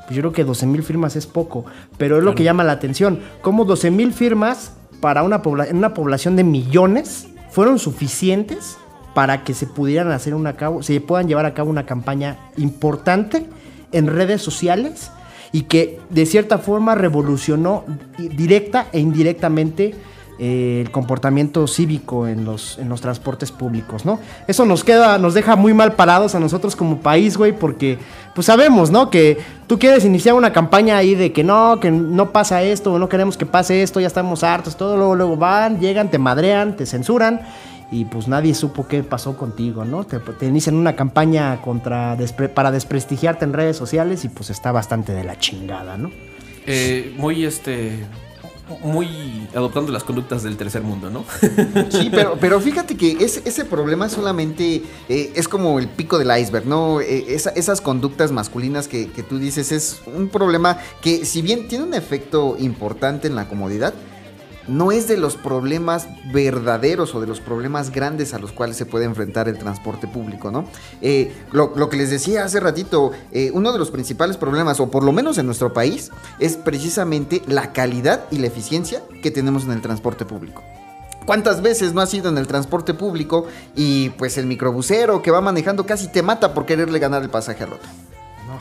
[0.07, 1.65] pues yo creo que 12 mil firmas es poco.
[1.99, 3.19] Pero es lo que llama la atención.
[3.41, 8.77] Como 12 mil firmas para una, pobla- en una población de millones fueron suficientes
[9.15, 13.47] para que se pudieran hacer una cabo, se puedan llevar a cabo una campaña importante
[13.93, 15.11] en redes sociales
[15.53, 17.85] y que de cierta forma revolucionó
[18.19, 19.95] directa e indirectamente
[20.39, 24.19] eh, el comportamiento cívico en los, en los transportes públicos, ¿no?
[24.49, 27.99] Eso nos queda, nos deja muy mal parados a nosotros como país, güey, porque
[28.35, 29.11] pues sabemos, ¿no?
[29.11, 33.11] Que tú quieres iniciar una campaña ahí de que no, que no pasa esto, no
[33.11, 36.87] queremos que pase esto, ya estamos hartos, todo, luego, luego van, llegan, te madrean, te
[36.87, 37.43] censuran
[37.93, 40.03] y pues nadie supo qué pasó contigo, ¿no?
[40.05, 44.73] Te, te inician una campaña contra despre- para desprestigiarte en redes sociales y pues está
[44.73, 46.11] bastante de la chingada, ¿no?
[46.67, 48.05] Eh, muy este.
[48.85, 51.25] Muy adoptando las conductas del tercer mundo, ¿no?
[51.91, 56.31] Sí, pero, pero fíjate que ese, ese problema solamente eh, es como el pico del
[56.41, 57.01] iceberg, ¿no?
[57.03, 61.69] Eh, esa- esas conductas masculinas que, que tú dices es un problema que si bien
[61.69, 63.93] tiene un efecto importante en la comodidad,
[64.69, 68.87] no es de los problemas verdaderos o de los problemas grandes a los cuales se
[68.87, 70.67] puede enfrentar el transporte público, ¿no?
[71.01, 75.05] Eh, lo, que les decía hace ratito, eh, uno de los principales problemas, o por
[75.05, 79.73] lo menos en nuestro país, es precisamente la calidad y la eficiencia que tenemos en
[79.73, 80.63] el transporte público.
[81.27, 83.47] ¿Cuántas veces no has ido en el transporte público
[83.77, 87.63] y pues el microbusero que va manejando casi te mata por quererle ganar el pasaje
[87.63, 87.89] al otro?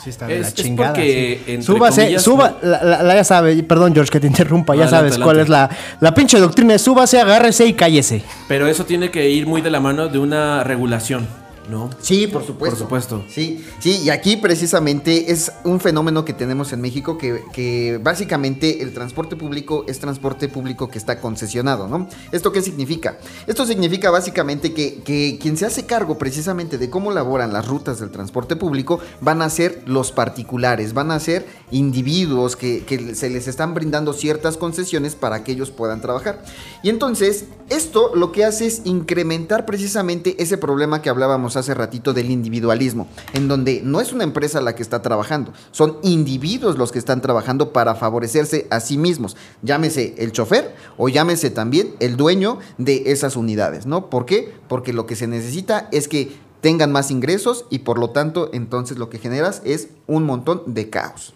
[0.04, 0.94] Sí está de Es- la es chingada.
[0.94, 1.62] porque, sí.
[1.62, 4.84] Súbase, comillas, suba, no- la, la- la- ya sabe, perdón George que te interrumpa, ya
[4.84, 8.24] Adelante, sabes cuál es la, la pinche doctrina, súbase, agárrese y cállese.
[8.48, 11.28] Pero eso tiene que ir muy de la mano de una regulación,
[11.70, 11.90] ¿no?
[12.00, 12.88] Sí, por supuesto.
[12.88, 13.24] Por supuesto.
[13.30, 18.82] Sí, sí, y aquí precisamente es un fenómeno que tenemos en México que, que básicamente
[18.82, 22.08] el transporte público es transporte público que está concesionado, ¿no?
[22.32, 23.18] ¿Esto qué significa?
[23.48, 28.00] Esto significa básicamente que, que quien se hace cargo precisamente de cómo laboran las rutas
[28.00, 33.30] del transporte público van a ser los particulares, van a ser individuos que, que se
[33.30, 36.44] les están brindando ciertas concesiones para que ellos puedan trabajar.
[36.84, 42.14] Y entonces, esto lo que hace es incrementar precisamente ese problema que hablábamos hace ratito
[42.14, 46.92] del individualismo, en donde no es una empresa la que está trabajando, son individuos los
[46.92, 49.38] que están trabajando para favorecerse a sí mismos.
[49.62, 54.10] Llámese el chofer o llámese también el dueño de esas unidades, ¿no?
[54.10, 54.54] ¿Por qué?
[54.68, 58.98] Porque lo que se necesita es que tengan más ingresos y por lo tanto entonces
[58.98, 61.34] lo que generas es un montón de caos.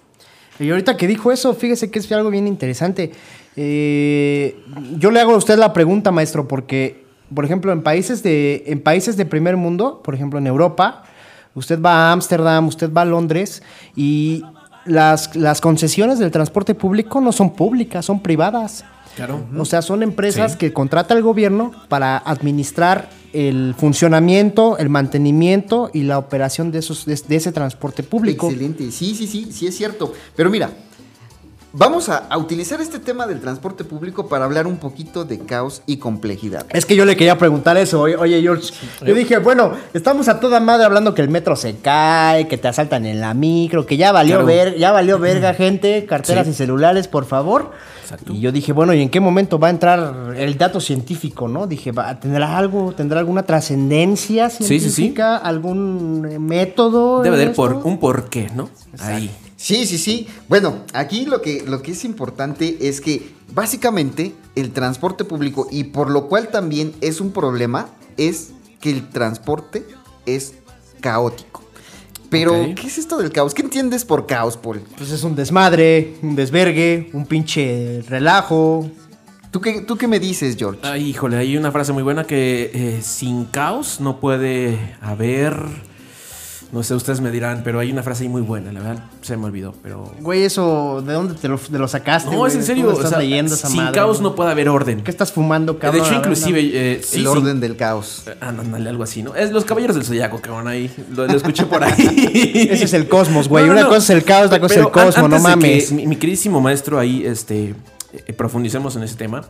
[0.60, 3.12] Y ahorita que dijo eso, fíjese que es algo bien interesante.
[3.58, 4.58] Eh,
[4.98, 8.82] yo le hago a usted la pregunta, maestro, porque, por ejemplo, en países de, en
[8.82, 11.04] países de primer mundo, por ejemplo, en Europa,
[11.54, 13.64] usted va a Ámsterdam, usted va a Londres
[13.96, 14.44] y
[14.86, 18.86] las, las concesiones del transporte público no son públicas, son privadas.
[19.16, 19.46] Claro.
[19.58, 20.58] O sea, son empresas Sí.
[20.58, 27.06] que contrata el gobierno para administrar el funcionamiento, el mantenimiento y la operación de, esos,
[27.06, 28.48] de, de ese transporte público.
[28.48, 30.14] Excelente, sí, sí, sí, sí es cierto.
[30.36, 30.70] Pero mira,
[31.78, 35.82] vamos a, a utilizar este tema del transporte público para hablar un poquito de caos
[35.86, 36.66] y complejidad.
[36.72, 38.74] Es que yo le quería preguntar eso, oye, oye, George.
[39.06, 42.68] Yo dije, bueno, estamos a toda madre hablando que el metro se cae, que te
[42.68, 44.46] asaltan en la micro, que ya valió Claro.
[44.46, 46.52] ver, ya valió verga, gente, carteras Sí.
[46.52, 47.72] y celulares, por favor.
[48.02, 48.34] Exacto.
[48.34, 51.66] Y yo dije, bueno, ¿y en qué momento va a entrar el dato científico, no?
[51.66, 54.80] Dije, ¿va- ¿tendrá algo, tendrá alguna trascendencia sí, sí.
[54.80, 57.24] científica, algún método?
[57.24, 58.70] Debe haber por, un porqué, ¿no?
[59.00, 59.32] Ahí.
[59.58, 60.28] Sí, sí, sí.
[60.48, 65.86] Bueno, aquí lo que, lo que es importante es que básicamente el transporte público, y
[65.86, 69.86] por lo cual también es un problema, es que el transporte
[70.26, 70.54] es
[71.02, 71.64] caótico.
[72.30, 72.54] Pero.
[72.76, 73.54] ¿qué es esto del caos?
[73.54, 74.82] ¿Qué entiendes por caos, Paul?
[74.98, 78.90] Pues es un desmadre, un desvergue, un pinche relajo.
[79.52, 80.82] ¿Tú qué, tú qué me dices, George?
[80.84, 85.56] Ay, híjole, hay una frase muy buena que eh, sin caos no puede haber.
[86.76, 89.38] No sé, ustedes me dirán, pero hay una frase ahí muy buena, la verdad se
[89.38, 90.12] me olvidó, pero.
[90.20, 92.30] Güey, eso, ¿de dónde te lo, te lo sacaste?
[92.30, 92.52] No, güey?
[92.52, 92.84] es en serio.
[92.84, 94.30] ¿Dónde o estás sea, leyendo esa sin madre, caos güey?
[94.30, 95.02] no puede haber orden.
[95.02, 96.02] ¿Qué estás fumando, de cabrón?
[96.02, 96.62] hecho, A ver, inclusive.
[96.62, 96.70] no.
[96.74, 98.24] eh, sí, el orden del caos.
[98.42, 99.34] Ah, ándale, algo así, ¿no?
[99.36, 100.92] Es los caballeros del zodiaco, cabrón, ahí.
[101.16, 101.94] Lo, lo escuché por ahí.
[102.70, 103.64] Ese es el cosmos, güey.
[103.64, 103.88] No, no, Una no.
[103.88, 105.92] cosa es el caos, otra cosa es el cosmos, no de mames.
[105.94, 107.74] mi, mi queridísimo maestro ahí, este,
[108.14, 109.46] eh, profundicemos en ese tema.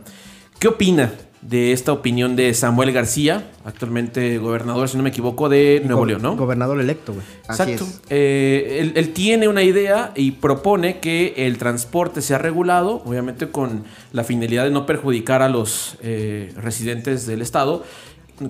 [0.58, 5.80] ¿Qué opina de esta opinión de Samuel García, actualmente gobernador, si no me equivoco, de
[5.84, 6.36] Nuevo Go- León, ¿no?
[6.36, 7.24] Gobernador electo, güey.
[7.48, 7.86] Exacto.
[8.10, 13.84] Eh, él, él tiene una idea y propone que el transporte sea regulado, obviamente con
[14.12, 17.84] la finalidad de no perjudicar a los eh, residentes del estado,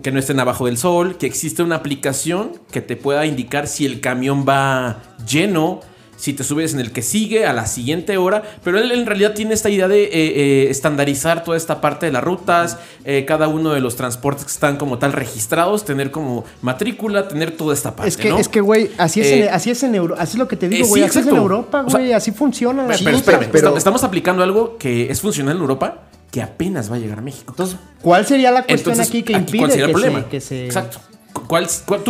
[0.02, 3.84] que no estén abajo del sol, que existe una aplicación que te pueda indicar si
[3.84, 5.80] el camión va lleno.
[6.16, 9.34] Si te subes en el que sigue a la siguiente hora, pero él en realidad
[9.34, 13.48] tiene esta idea de eh, eh, estandarizar toda esta parte de las rutas, eh, cada
[13.48, 17.94] uno de los transportes que están como tal registrados, tener como matrícula, tener toda esta
[17.94, 18.08] parte.
[18.08, 18.38] Es que, ¿no?
[18.38, 20.22] es que, güey, así es, Eh, en, así es en Europa.
[20.22, 21.02] Así es lo que te digo, eh, güey.
[21.02, 21.36] sí, así es en.
[21.36, 22.12] Europa, O sea, güey.
[22.12, 22.86] así funciona.
[22.88, 26.96] Pero, pero espérame, pero- estamos aplicando algo que es funcional en Europa que apenas va
[26.96, 27.52] a llegar a México.
[27.52, 30.20] Entonces, ¿cuál sería la cuestión Entonces, aquí que aquí, impide ¿cuál sería que, el problema?
[30.22, 30.66] Se, que se...
[30.66, 30.98] Exacto.
[31.46, 32.02] ¿Cuál, cuál,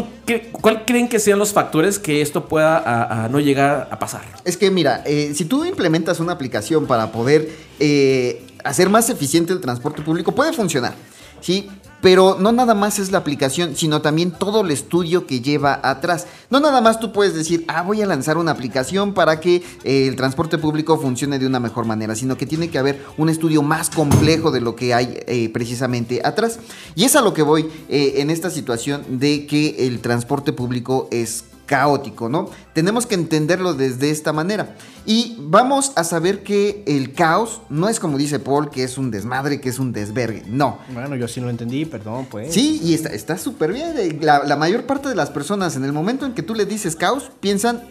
[0.53, 4.23] cuál creen que sean los factores que esto pueda no llegar a pasar?
[4.45, 9.53] Es que mira, eh, si tú implementas una aplicación para poder eh, hacer más eficiente
[9.53, 10.95] el transporte público, puede funcionar,
[11.41, 11.69] ¿sí?
[12.03, 16.27] Pero no nada más es la aplicación, sino también todo el estudio que lleva atrás.
[16.51, 20.07] No nada más tú puedes decir, ah, voy a lanzar una aplicación para que eh,
[20.07, 23.63] el transporte público funcione de una mejor manera, sino que tiene que haber un estudio
[23.63, 26.59] más complejo de lo que hay eh, precisamente atrás.
[26.95, 31.09] Y es a lo que voy eh, en esta situación de que el transporte público
[31.11, 32.49] es caótico, ¿no?
[32.73, 34.77] Tenemos que entenderlo desde esta manera.
[35.05, 39.11] Y vamos a saber que el caos no es como dice Paul, que es un
[39.11, 40.45] desmadre, que es un desvergue.
[40.49, 40.79] No.
[40.95, 42.55] Bueno, yo sí lo entendí, perdón, pues.
[42.55, 43.93] Sí, y está está súper bien.
[43.99, 46.65] Eh, La, la mayor parte de las personas, en el momento en que tú le
[46.67, 47.83] dices caos, piensan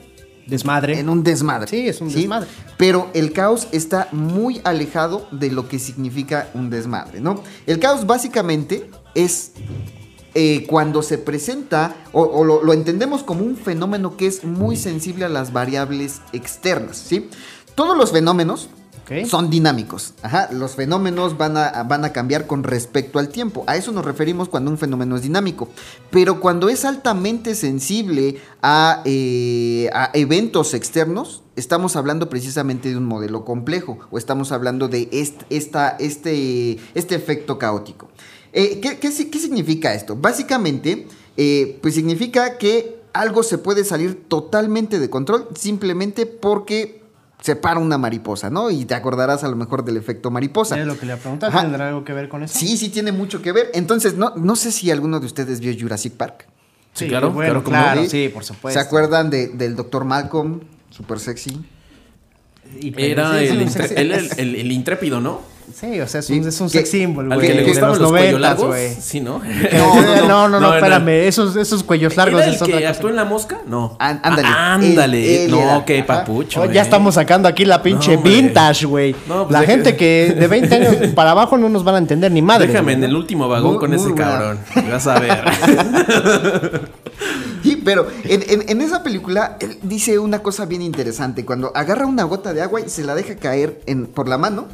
[0.47, 0.99] Desmadre.
[0.99, 1.67] en un desmadre.
[1.67, 2.47] Sí, es un desmadre.
[2.77, 7.41] Pero el caos está muy alejado de lo que significa un desmadre, ¿no?
[7.65, 9.53] El caos básicamente es
[10.35, 14.75] eh, cuando se presenta, o, o lo, lo entendemos como un fenómeno que es muy
[14.75, 17.29] sensible a las variables externas, ¿sí?
[17.73, 18.69] Todos los fenómenos
[19.27, 20.15] son dinámicos.
[20.23, 23.63] Ajá, los fenómenos van a, van a cambiar con respecto al tiempo.
[23.67, 25.67] A eso nos referimos cuando un fenómeno es dinámico.
[26.09, 33.05] Pero cuando es altamente sensible a, eh, a eventos externos, estamos hablando precisamente de un
[33.05, 38.09] modelo complejo o estamos hablando de est- esta, este, este efecto caótico.
[38.57, 40.15] Eh, ¿qué, qué si- qué significa esto?
[40.15, 47.01] Básicamente, eh, pues significa que algo se puede salir totalmente de control simplemente porque
[47.41, 48.71] se para una mariposa, ¿no?
[48.71, 50.79] Y te acordarás a lo mejor del efecto mariposa.
[50.79, 51.61] Es lo que le preguntas, Ajá.
[51.63, 52.57] ¿tendrá algo que ver con eso?
[52.57, 53.69] Sí, sí tiene mucho que ver.
[53.73, 56.47] Entonces, no, no sé si alguno de ustedes vio Jurassic Park.
[56.93, 58.29] Sí, claro, bueno, claro, claro, ¿Sí?
[58.33, 58.79] por supuesto.
[58.79, 60.05] ¿Se acuerdan de- del Dr.
[60.05, 60.61] Malcolm?
[60.89, 61.59] Súper sexy.
[62.79, 63.61] Y- Era el,
[63.97, 65.41] el, el- el intrépido, ¿no?
[65.73, 67.47] Sí, o sea, es Sí, un, es un que- sex symbol, güey.
[67.47, 68.67] de los, cuellos largos.
[68.67, 68.93] güey.
[68.99, 69.41] Sí, ¿no?
[70.27, 71.09] No, no, no, No, espérame.
[71.27, 72.91] Esos, esos cuellos largos ¿Era el es otra que cosa.
[72.93, 73.57] actuó en La Mosca?
[73.67, 73.97] No.
[73.99, 74.47] Ándale.
[74.47, 75.45] Ah, ándale.
[75.45, 76.61] Él no, qué papucho.
[76.61, 76.69] Oh, eh.
[76.73, 79.15] ya estamos sacando aquí la pinche No, vintage, güey.
[79.27, 82.31] No, pues la gente que de 20 años para abajo no nos van a entender
[82.31, 82.67] ni madre.
[82.67, 84.59] Déjame en el último vagón Muy- con muy ese cabrón.
[84.91, 85.43] Vas a ver.
[87.63, 91.45] Sí, pero en, en- en esa película él dice una cosa bien interesante.
[91.45, 94.67] Cuando agarra una gota de agua y se la deja caer en, por la mano.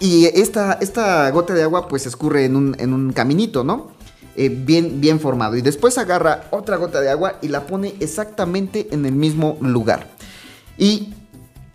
[0.00, 3.88] Y esta, esta gota de agua pues escurre en un, en un caminito, ¿no?
[4.36, 5.56] Eh, bien, bien formado.
[5.56, 10.10] Y después agarra otra gota de agua y la pone exactamente en el mismo lugar.
[10.78, 11.14] Y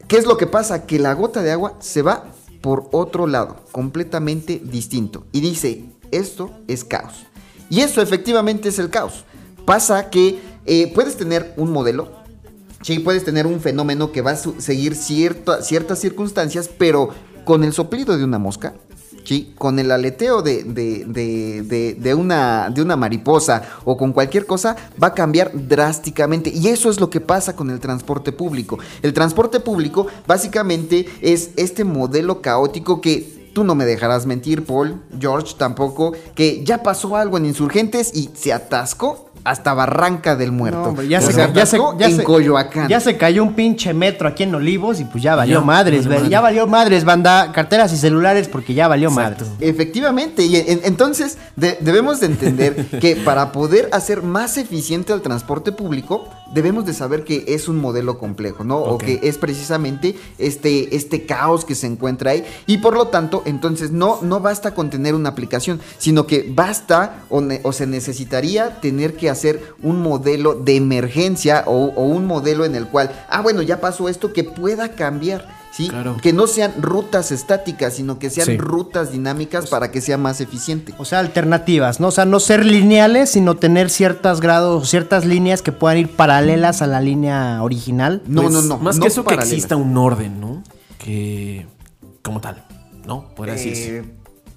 [0.08, 0.86] ¿qué es lo que pasa?
[0.86, 2.26] Que la gota de agua se va
[2.62, 5.26] por otro lado, completamente distinto.
[5.32, 7.26] Y dice, esto es caos.
[7.70, 9.26] Y eso efectivamente es el caos.
[9.66, 12.12] Pasa que eh, puedes tener un modelo,
[12.82, 17.10] sí, puedes tener un fenómeno que va a seguir cierta- ciertas circunstancias, pero
[17.46, 18.74] con el soplido de una mosca,
[19.24, 24.46] sí, con el aleteo de, de- de- de- una, de una mariposa o con cualquier
[24.46, 26.50] cosa, va a cambiar drásticamente.
[26.54, 28.80] Y eso es lo que pasa con el transporte público.
[29.02, 35.02] El transporte público básicamente es este modelo caótico que Tú no me dejarás mentir, Paul,
[35.20, 40.80] George tampoco, que ya pasó algo en Insurgentes y se atascó hasta Barranca del Muerto.
[40.82, 42.88] No, hombre, ya, se, sea, ya, se, atascó ya, en se, Coyoacán.
[42.88, 46.08] ya se cayó un pinche metro aquí en Olivos y pues ya valió Ya, madres,
[46.08, 46.30] valió.
[46.30, 47.52] Ya valió madres, banda.
[47.52, 49.46] Carteras y celulares porque ya valió Exacto.
[49.46, 49.58] madres.
[49.70, 55.22] Efectivamente, y en- entonces de- debemos de entender que para poder hacer más eficiente el
[55.22, 58.78] transporte público, debemos de saber que es un modelo complejo, ¿no?
[58.80, 62.44] O que es precisamente este, este caos que se encuentra ahí.
[62.68, 67.24] Y por lo tanto, entonces no, no basta con tener una aplicación, sino que basta
[67.30, 72.26] o, ne- o se necesitaría tener que hacer un modelo de emergencia o, o un
[72.26, 75.61] modelo en el cual, ah, bueno, ya pasó esto, que pueda cambiar.
[75.72, 75.88] ¿Sí?
[75.88, 76.18] Claro.
[76.22, 78.58] Que no sean rutas estáticas, sino que sean Sí.
[78.58, 80.94] rutas dinámicas para que sea más eficiente.
[80.98, 82.08] O sea, alternativas, ¿no?
[82.10, 86.82] O sea, no ser lineales, sino tener ciertas grados, ciertas líneas que puedan ir paralelas
[86.82, 88.22] a la línea original.
[88.28, 88.78] No, Pues, no, no.
[88.80, 90.62] Más no que eso, que exista un orden, ¿no?
[90.98, 91.66] Que.
[92.22, 92.66] como tal.
[93.06, 93.30] ¿No?
[93.34, 94.00] Podría decirse.
[94.00, 94.04] Eh,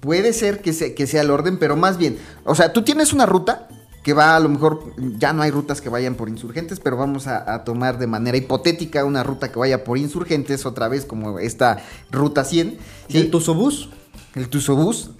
[0.01, 3.11] puede ser que, se- que sea el orden, pero más bien, o sea, tú tienes
[3.13, 3.67] una ruta
[4.05, 7.25] que va a lo mejor, ya no hay rutas que vayan por insurgentes, pero vamos
[7.25, 11.39] a, a tomar de manera hipotética una ruta que vaya por insurgentes, otra vez como
[11.39, 11.79] esta
[12.11, 12.77] ruta 100.
[13.09, 13.17] ¿sí?
[13.17, 13.89] ¿El Tuzobús?
[14.35, 15.11] El Tuzobús.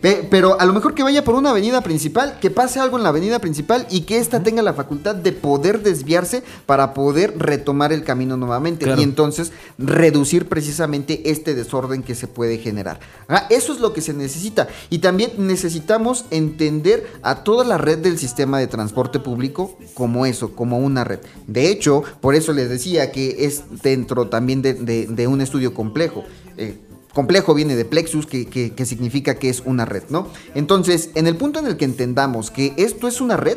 [0.00, 3.02] Pe- Pero a lo mejor que vaya por una avenida principal, que pase algo en
[3.02, 7.92] la avenida principal y que ésta tenga la facultad de poder desviarse para poder retomar
[7.92, 9.00] el camino nuevamente Claro.
[9.00, 13.00] y entonces reducir precisamente este desorden que se puede generar.
[13.28, 14.68] Ah, eso es lo que se necesita.
[14.90, 20.52] Y también necesitamos entender a toda la red del sistema de transporte público como eso,
[20.54, 21.18] como una red.
[21.48, 25.74] De hecho, por eso les decía que es dentro también de, de- de un estudio
[25.74, 26.22] complejo.
[26.58, 26.78] Eh,
[27.16, 30.28] complejo viene de plexus, que, que- significa que es una red, ¿no?
[30.54, 33.56] Entonces, en el punto en el que entendamos que esto es una red,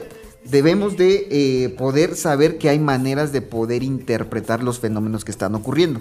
[0.50, 5.56] debemos de eh, poder saber que hay maneras de poder interpretar los fenómenos que están
[5.56, 6.00] ocurriendo.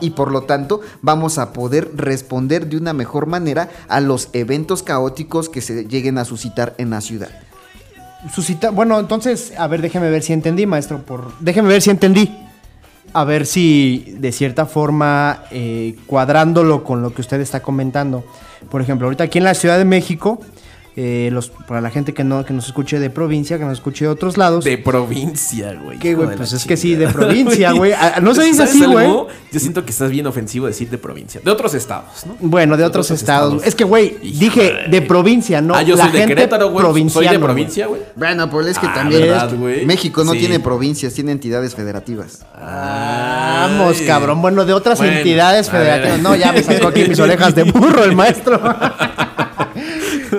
[0.00, 4.82] Y por lo tanto, vamos a poder responder de una mejor manera a los eventos
[4.82, 7.28] caóticos que se lleguen a suscitar en la ciudad.
[8.34, 11.04] Suscita, bueno, entonces, a ver, déjeme ver si entendí, maestro.
[11.04, 12.34] Por, déjeme ver si entendí.
[13.12, 18.24] A ver si de cierta forma, eh, cuadrándolo con lo que usted está comentando.
[18.70, 20.40] Por ejemplo, ahorita aquí en la Ciudad de México,
[21.00, 24.04] eh, los, para la gente que no que nos escuche de provincia, que nos escuche
[24.04, 24.64] de otros lados.
[24.64, 25.96] De provincia, güey.
[25.96, 26.30] ¿Qué, güey?
[26.30, 27.92] de Pues es que sí, de provincia, güey.
[28.00, 29.06] Ah, no se dice ¿Sabes así, güey.
[29.52, 31.40] Yo siento que estás bien ofensivo decir de provincia.
[31.44, 32.36] De otros estados, ¿no?
[32.40, 33.64] Bueno, de otros, estados.
[33.64, 37.08] Es que, güey, dije de provincia, no ah, yo la soy de gente Querétaro, güey.
[37.08, 38.00] Soy de provincia, güey.
[38.16, 39.86] Bueno, pues es que Ah, también ¿verdad, güey?
[39.86, 40.40] México no Sí.
[40.40, 42.44] tiene provincias, tiene entidades federativas.
[42.60, 44.06] Vamos, Ay.
[44.06, 44.42] cabrón.
[44.42, 46.20] Bueno, de otras Bueno, entidades federativas.
[46.20, 48.60] No, ya me sacó aquí mis orejas de burro el maestro.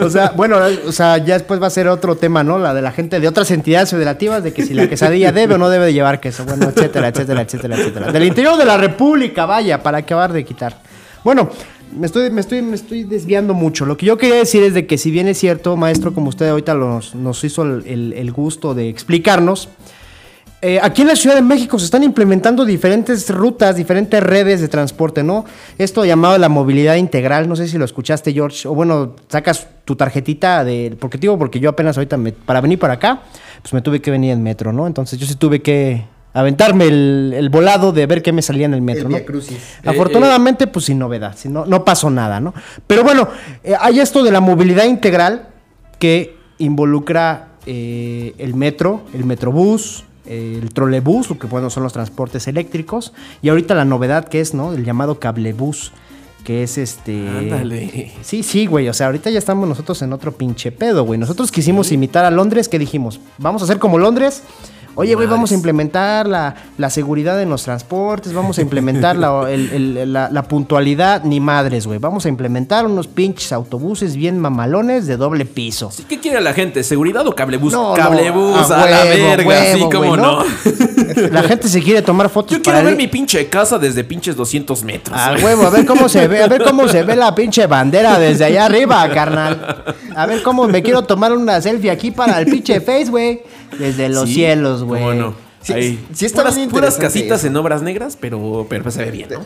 [0.02, 2.60] o sea, bueno, o sea, ya después va a ser otro tema, ¿no?
[2.60, 5.58] La de la gente de otras entidades federativas, de que si la quesadilla debe o
[5.58, 8.12] no debe de llevar queso, bueno, etcétera, etcétera, etcétera, etcétera.
[8.12, 10.78] Del interior de la República, vaya, para acabar de quitar.
[11.24, 11.50] Bueno,
[11.98, 13.86] me estoy, me estoy, me estoy desviando mucho.
[13.86, 16.48] Lo que yo quería decir es de que si bien es cierto, maestro, como usted
[16.50, 19.70] ahorita nos, nos hizo el- el gusto de explicarnos,
[20.62, 24.68] eh, aquí en la Ciudad de México se están implementando diferentes rutas, diferentes redes de
[24.68, 25.46] transporte, ¿no?
[25.78, 29.96] Esto llamado la movilidad integral, no sé si lo escuchaste, George, o bueno, sacas tu
[29.96, 33.22] tarjetita de, porque digo, porque yo apenas ahorita, me- para venir para acá,
[33.62, 34.86] pues me tuve que venir en metro, ¿no?
[34.88, 38.74] Entonces yo sí tuve que aventarme el, el volado de ver qué me salía en
[38.74, 39.26] el metro, El ¿no?
[39.26, 39.58] Crucis.
[39.86, 42.54] Afortunadamente, pues sin novedad, no, no pasó nada, ¿no?
[42.86, 43.28] Pero bueno,
[43.64, 45.48] eh, hay esto de la movilidad integral
[45.98, 51.92] que involucra eh, el metro, el metrobús, eh, el trolebús, lo que bueno son los
[51.92, 54.74] transportes eléctricos, y ahorita la novedad que es, ¿no?
[54.74, 55.92] El llamado cablebús,
[56.44, 57.28] que es este...
[57.28, 58.14] Ándale.
[58.22, 58.88] Sí, sí, güey.
[58.88, 61.20] O sea, ahorita ya estamos nosotros en otro pinche pedo, güey.
[61.20, 63.20] Nosotros quisimos imitar a Londres, ¿qué dijimos?
[63.38, 64.44] Vamos a hacer como Londres.
[64.96, 69.46] Oye, güey, vamos a implementar la, la seguridad en los transportes, vamos a implementar la,
[69.50, 72.00] el- el- la- la puntualidad, ni madres, güey.
[72.00, 75.90] Vamos a implementar unos pinches autobuses bien mamalones de doble piso.
[75.92, 76.84] Sí, ¿Qué quiere la gente?
[76.84, 77.72] ¿Seguridad o cablebús?
[77.72, 80.44] No, no, cablebús, a a, la huevo, verga, huevo, sí, cómo güey, no.
[81.32, 84.84] La gente se quiere tomar fotos Yo quiero ver mi pinche casa desde pinches 200
[84.84, 85.18] metros.
[85.20, 88.18] A huevo, a ver cómo se ve, a ver cómo se ve la pinche bandera
[88.20, 89.84] desde allá arriba, carnal.
[90.16, 93.42] A ver cómo me quiero tomar una selfie aquí para el pinche face, güey.
[93.78, 95.02] Desde los Sí, cielos, güey.
[95.02, 95.49] cómo no.
[95.70, 96.08] Sí, Ahí.
[96.14, 97.48] sí está puras, bien puras interesante casitas eso.
[97.48, 99.46] en obras negras, pero, pero pues se ve bien, ¿no?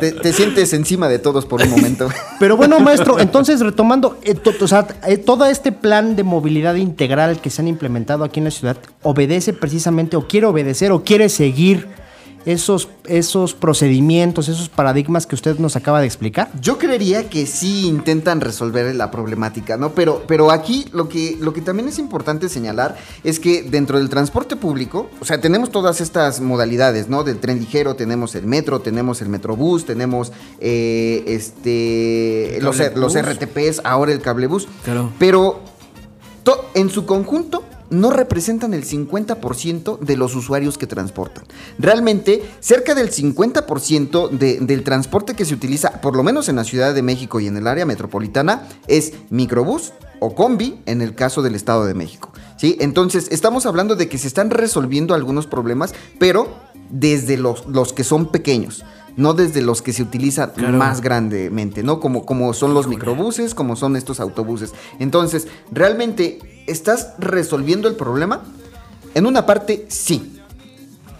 [0.00, 2.08] Te, te sientes encima de todos por un momento.
[2.40, 6.74] Pero bueno, maestro, entonces retomando, eh, to- o sea, eh, todo este plan de movilidad
[6.76, 11.02] integral que se han implementado aquí en la ciudad obedece precisamente o quiere obedecer o
[11.04, 11.88] quiere seguir
[12.46, 16.50] esos, esos procedimientos, esos paradigmas que usted nos acaba de explicar.
[16.60, 19.90] Yo creería que sí intentan resolver la problemática, ¿no?
[19.92, 24.08] Pero, pero aquí lo que, lo que también es importante señalar es que dentro del
[24.08, 27.24] transporte público, o sea, tenemos todas estas modalidades, ¿no?
[27.24, 33.14] Del tren ligero, tenemos el metro, tenemos el metrobús, tenemos eh, este El los, los.
[33.18, 34.68] RTPs, ahora el cablebús.
[34.84, 35.12] Claro.
[35.18, 35.60] Pero
[36.44, 41.44] to- en su conjunto no representan el 50% de los usuarios que transportan.
[41.78, 46.64] Realmente, cerca del 50% de- del transporte que se utiliza, por lo menos en la
[46.64, 51.42] Ciudad de México y en el área metropolitana, es microbús o combi en el caso
[51.42, 52.32] del Estado de México.
[52.56, 52.76] ¿sí?
[52.80, 56.48] Entonces, estamos hablando de que se están resolviendo algunos problemas, pero
[56.90, 58.84] desde los, los que son pequeños.
[59.18, 60.78] No desde los que se utilizan Claro.
[60.78, 62.00] más grandemente, ¿no?
[62.00, 64.72] Como, como son los microbuses, como son estos autobuses.
[64.98, 68.42] Entonces, ¿realmente estás resolviendo el problema?
[69.14, 70.38] En una parte, sí.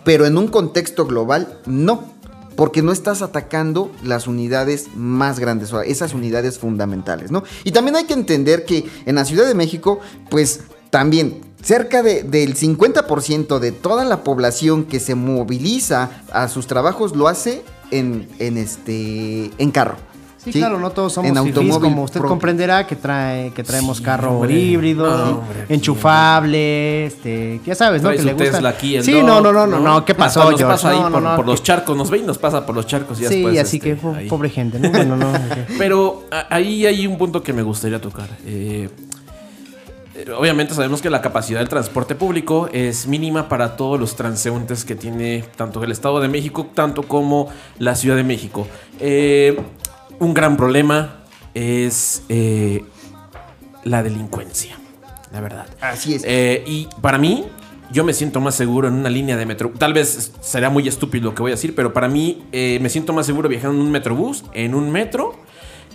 [0.05, 2.17] Pero en un contexto global, no.
[2.57, 7.45] Porque no estás atacando las unidades más grandes, o esas unidades fundamentales, ¿no?
[7.65, 12.23] Y también hay que entender que en la Ciudad de México, pues también cerca de-
[12.23, 18.29] del 50% de toda la población que se moviliza a sus trabajos lo hace en,
[18.39, 19.97] en este en carro.
[20.45, 22.31] Sí, claro, no todos somos En automóvil como usted propio.
[22.31, 24.55] comprenderá que trae que traemos Sí, carro hombre.
[24.55, 25.05] híbrido,
[25.41, 28.11] hombre, aquí, enchufable, este, ya sabes, ¿no?
[28.11, 28.51] Que le gusta.
[28.53, 30.75] Tesla aquí, el sí, no, no, no, no, no, ¿qué pasó, Hasta nos George?
[30.77, 32.75] pasa ahí No, por, no, por que- los charcos, nos ve y nos pasa por
[32.75, 34.29] los charcos y ya Sí, después, así este, que po- ahí.
[34.29, 34.91] pobre gente, ¿no?
[34.91, 35.33] Bueno, no.
[35.79, 38.29] Pero ahí hay un punto que me gustaría tocar.
[38.47, 38.89] Eh,
[40.37, 44.95] obviamente sabemos que la capacidad del transporte público es mínima para todos los transeúntes que
[44.95, 48.67] tiene tanto el Estado de México, tanto como la Ciudad de México.
[49.01, 49.59] Eh,
[50.19, 52.85] un gran problema es eh,
[53.85, 54.79] la delincuencia,
[55.33, 55.67] la verdad.
[55.81, 56.23] Así es.
[56.27, 57.47] Eh, y para mí,
[57.91, 59.73] yo me siento más seguro en una línea de metro.
[59.77, 62.89] Tal vez será muy estúpido lo que voy a decir, pero para mí eh, me
[62.89, 65.37] siento más seguro viajando en un metrobús, en un metro,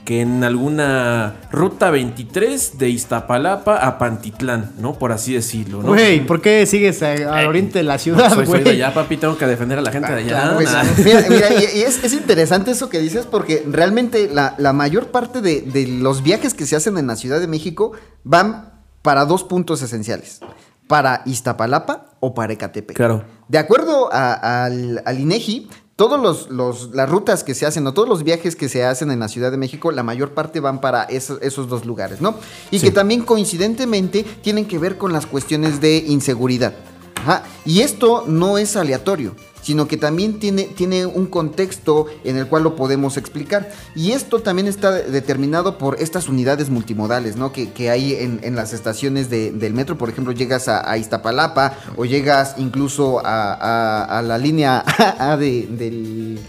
[0.06, 4.94] que en alguna ruta 23 de Iztapalapa a Pantitlán, ¿no?
[5.00, 5.90] Por así decirlo, ¿no?
[5.90, 8.64] Güey, ¿por qué sigues a- al oriente de la ciudad, soy, soy güey?
[8.64, 10.28] de allá, papi, tengo que defender a la gente de allá.
[10.30, 10.84] Claro, pues, Ah.
[10.98, 15.08] mira, mira, y, y es, es interesante eso que dices porque realmente la, la mayor
[15.08, 17.94] parte de, de los viajes que se hacen en la Ciudad de México
[18.26, 20.40] van para dos puntos esenciales.
[20.88, 22.96] Para Iztapalapa o para Ecatepec.
[22.98, 23.24] Claro.
[23.48, 27.94] De acuerdo a- al, al INEGI, todos los, los- las rutas que se hacen o
[27.94, 30.82] todos los viajes que se hacen en la Ciudad de México, la mayor parte van
[30.82, 32.36] para esos, esos dos lugares, ¿no?
[32.72, 32.88] Y Sí.
[32.88, 36.74] que también coincidentemente tienen que ver con las cuestiones de inseguridad.
[37.16, 37.44] Ajá.
[37.66, 42.62] Y esto no es aleatorio, sino que también tiene, tiene un contexto en el cual
[42.64, 43.72] lo podemos explicar.
[43.96, 47.52] Y esto también está de- determinado por estas unidades multimodales, ¿no?
[47.52, 49.98] Que, que hay en, en las estaciones de- del metro.
[49.98, 54.84] Por ejemplo, llegas a, Iztapalapa o llegas incluso a, a- a la línea
[55.18, 56.40] A de, del,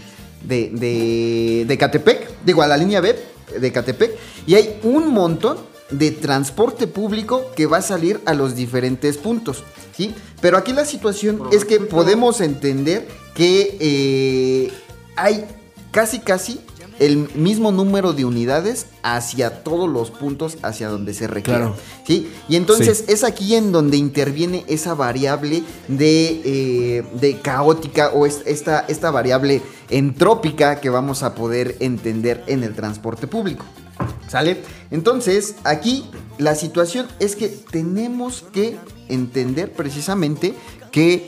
[0.43, 3.15] de, de, de Catepec, digo, a la línea B
[3.59, 4.11] de Catepec,
[4.45, 5.57] y hay un montón
[5.89, 9.63] de transporte público que va a salir a los diferentes puntos,
[9.95, 10.13] ¿sí?
[10.41, 14.71] Pero aquí la situación es que podemos entender que eh,
[15.15, 15.45] hay
[15.91, 16.59] casi, casi
[16.97, 21.59] el mismo número de unidades hacia todos los puntos hacia donde se requiere.
[21.59, 21.75] Claro.
[22.07, 22.31] ¿sí?
[22.47, 28.41] Y entonces es aquí en donde interviene esa variable de, eh, de caótica o es-
[28.45, 33.65] esta, esta variable entrópica que vamos a poder entender en el transporte público.
[34.27, 34.61] ¿Sale?
[34.91, 38.77] Entonces, aquí la situación es que tenemos que
[39.07, 40.53] entender precisamente
[40.91, 41.27] que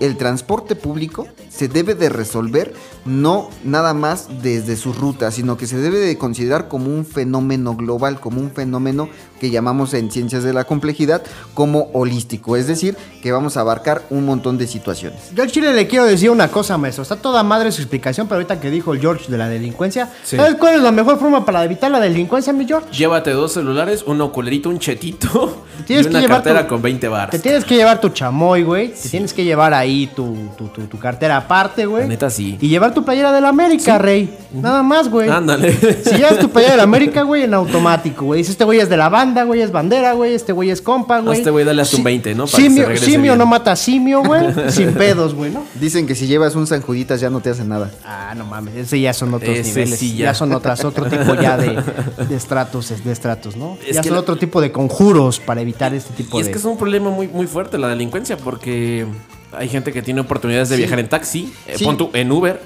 [0.00, 2.72] el transporte público se debe de resolver
[3.04, 7.74] no nada más desde sus rutas, sino que se debe de considerar como un fenómeno
[7.74, 9.08] global, como un fenómeno
[9.40, 11.22] que llamamos en ciencias de la complejidad
[11.54, 15.18] como holístico, es decir, que vamos a abarcar un montón de situaciones.
[15.34, 17.02] Yo al Chile le quiero decir una cosa, maestro.
[17.02, 20.36] Está toda madre su explicación, pero ahorita que dijo el George de la delincuencia, Sí.
[20.36, 22.88] ¿sabes cuál es la mejor forma para evitar la delincuencia, mi George?
[22.92, 26.82] Llévate dos celulares, un oculerito, un chetito Tienes y que una llevar cartera tu- con
[26.82, 27.30] 20 bars.
[27.30, 28.92] Te tienes que llevar tu chamoy, güey.
[28.94, 32.02] Te tienes que llevar ahí tu, tu, tu- tu cartera aparte, güey.
[32.02, 32.56] La neta, sí.
[32.60, 34.36] Y llevar tu playera del América, rey.
[34.52, 35.28] Nada más, güey.
[35.28, 35.72] Ándale.
[36.04, 38.38] Si llevas tu playera del América, güey, en automático, güey.
[38.38, 40.34] Dices, este güey es de la banda, güey, es bandera, güey.
[40.34, 41.38] Este güey es compa, güey.
[41.38, 42.46] este güey dale hasta un Si- 20, ¿no?
[42.46, 43.38] Para que se Simio, regrese simio bien.
[43.38, 44.42] no mata simio, güey.
[44.70, 45.62] sin pedos, güey, ¿no?
[45.80, 47.90] Dicen que si llevas un San Juditas ya no te hacen nada.
[48.04, 49.98] Ah, no mames, ese ya son otros Ese niveles.
[49.98, 50.26] sí ya.
[50.26, 50.34] ya.
[50.34, 51.82] son otras, otro tipo ya de,
[52.28, 53.76] de estratos, de estratos, ¿no?
[53.86, 56.46] Es ya que son la- otro tipo de conjuros para evitar este tipo Y es
[56.46, 56.52] de.
[56.52, 59.06] que es un problema muy, muy fuerte la delincuencia porque
[59.52, 60.82] hay gente que tiene oportunidades de Sí.
[60.82, 61.84] viajar en taxi, eh, Sí.
[61.84, 62.60] pon tú, en Uber,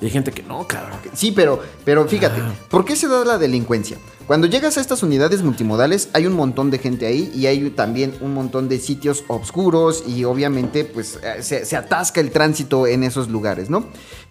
[0.00, 0.98] y hay gente que no, cabrón.
[1.12, 2.40] Sí, pero, pero fíjate,
[2.70, 3.98] ¿por qué se da la delincuencia?
[4.26, 8.14] Cuando llegas a estas unidades multimodales hay un montón de gente ahí y hay también
[8.20, 13.02] un montón de sitios oscuros y obviamente pues eh, se, se atasca el tránsito en
[13.02, 13.86] esos lugares, ¿no?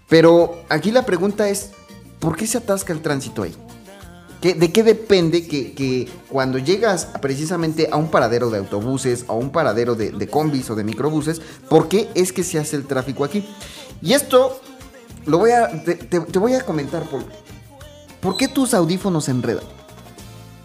[0.07, 1.71] Pero aquí la pregunta es,
[2.19, 3.53] ¿por qué se atasca el tránsito ahí?
[4.39, 9.33] ¿Qué- ¿De qué depende que, que cuando llegas precisamente a un paradero de autobuses, a
[9.33, 12.85] un paradero de, de combis o de microbuses, ¿por qué es que se hace el
[12.85, 13.43] tráfico aquí?
[14.01, 14.61] Y esto
[15.25, 17.23] lo voy a, te, te- te voy a comentar por,
[18.21, 19.63] ¿por qué tus audífonos se enredan?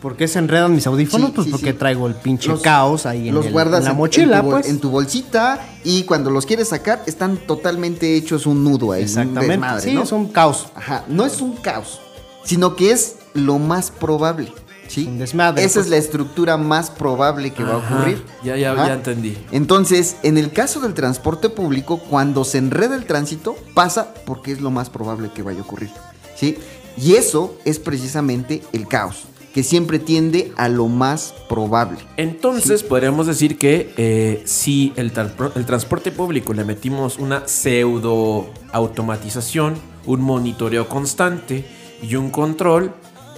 [0.00, 1.28] ¿Por qué se enredan mis audífonos?
[1.28, 1.78] Sí, pues sí, porque sí.
[1.78, 4.50] traigo el pinche Los- caos ahí en, los el- guardas en la mochila, en tu,
[4.50, 4.68] pues.
[4.68, 9.02] en tu bolsita y cuando los quieres sacar están totalmente hechos un nudo ahí.
[9.02, 9.48] Exactamente.
[9.48, 10.02] desmadre, sí, ¿no?
[10.02, 10.66] es un caos.
[10.74, 12.00] Ajá, no es un caos,
[12.42, 14.52] sino que es lo más probable.
[14.92, 15.06] ¿Sí?
[15.06, 18.22] Un desmadre, Esa es la estructura más probable que va a ocurrir.
[18.44, 19.36] ya, ya, ya entendí.
[19.50, 24.60] Entonces, en el caso del transporte público, cuando se enreda el tránsito, pasa porque es
[24.60, 25.90] lo más probable que vaya a ocurrir.
[26.36, 26.58] ¿sí?
[26.96, 29.22] Y eso es precisamente el caos,
[29.54, 31.98] que siempre tiende a lo más probable.
[32.16, 38.50] Entonces podríamos decir que eh, si el, tra- el transporte público le metimos una pseudo
[38.72, 39.74] automatización,
[40.06, 41.64] un monitoreo constante
[42.02, 42.92] y un control,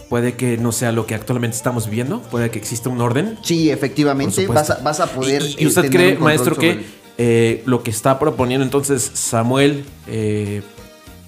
[0.09, 3.39] puede que no sea lo que actualmente estamos viviendo, puede que exista un orden.
[3.43, 5.43] Sí, efectivamente, vas a, vas a poder.
[5.43, 6.85] ¿Y, y eh, usted cree, maestro, sobre que
[7.19, 10.63] eh, lo que está proponiendo entonces Samuel eh,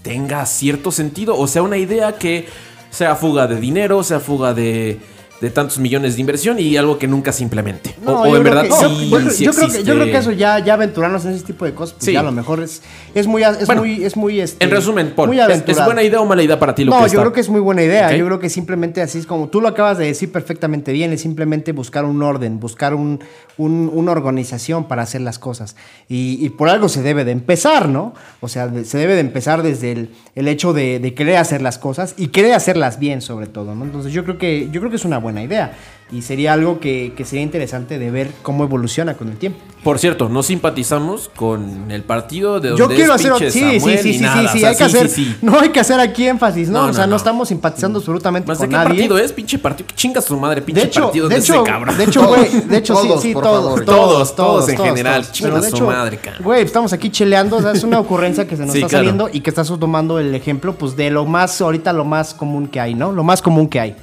[0.03, 1.37] tenga cierto sentido?
[1.37, 2.47] O sea, una idea que
[2.91, 4.99] sea fuga de dinero, sea fuga de,
[5.41, 7.95] de tantos millones de inversión y algo que nunca se implemente.
[8.05, 9.95] O- No, o, yo en verdad que- sí, yo, creo- sí yo creo que, yo
[9.95, 12.12] creo que eso ya, ya aventurarnos en ese tipo de cosas, pues Sí.
[12.12, 12.82] ya a lo mejor es,
[13.14, 16.03] es muy, es Bueno, muy, es muy, este, En resumen, Paul, muy ¿es, es buena
[16.03, 17.20] idea o mala idea para ti lo No, que yo está?
[17.20, 18.07] creo que es muy buena idea.
[18.09, 18.14] Ok.
[18.14, 21.20] Yo creo que simplemente así es como tú lo acabas de decir perfectamente bien, es
[21.20, 23.20] simplemente buscar un orden, buscar un,
[23.59, 25.76] un- una organización para hacer las cosas.
[26.09, 28.14] Y, y por algo se debe de empezar, ¿no?
[28.41, 31.78] O sea, se debe de empezar desde el, el hecho de, de querer hacer las
[31.78, 33.84] cosas y querer hacerlas bien sobre todo, ¿no?
[33.84, 35.77] Entonces yo creo que, yo creo que es una buena idea.
[36.09, 39.59] Y sería algo que, que sería interesante de ver cómo evoluciona con el tiempo.
[39.83, 43.59] Por cierto, no simpatizamos con el partido de donde Yo quiero es hacer pinche sí,
[43.59, 45.37] sí, Samuel sí, sí, nada, sí, o sí, sea, hay que hacer, sí, sí.
[45.43, 48.59] no hay que hacer aquí énfasis, no, No, o sea, no, estamos simpatizando absolutamente ¿Más
[48.59, 48.89] de con qué nadie.
[48.89, 49.33] partido es?
[49.33, 49.89] Pinche partido.
[49.89, 51.97] Que chinga su madre, pinche De hecho, partido de de, hecho, ese cabrón.
[51.97, 53.85] de hecho, güey, de hecho, Todos, sí, sí, todos.
[53.85, 55.31] Todos, todos en general.
[55.33, 56.43] Chinga de su hecho, madre, cabrón.
[56.45, 59.05] Güey, estamos aquí cheleando, o sea, es una ocurrencia que se nos Sí, está claro.
[59.07, 62.68] saliendo y que estás tomando el ejemplo, pues, de lo más, ahorita lo más común
[62.68, 63.11] que hay, ¿no?
[63.11, 63.97] Lo más común que hay.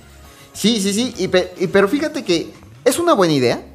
[0.54, 1.14] Sí, sí, sí.
[1.18, 2.52] y pe- y- pero fíjate que
[2.86, 3.66] es una buena idea,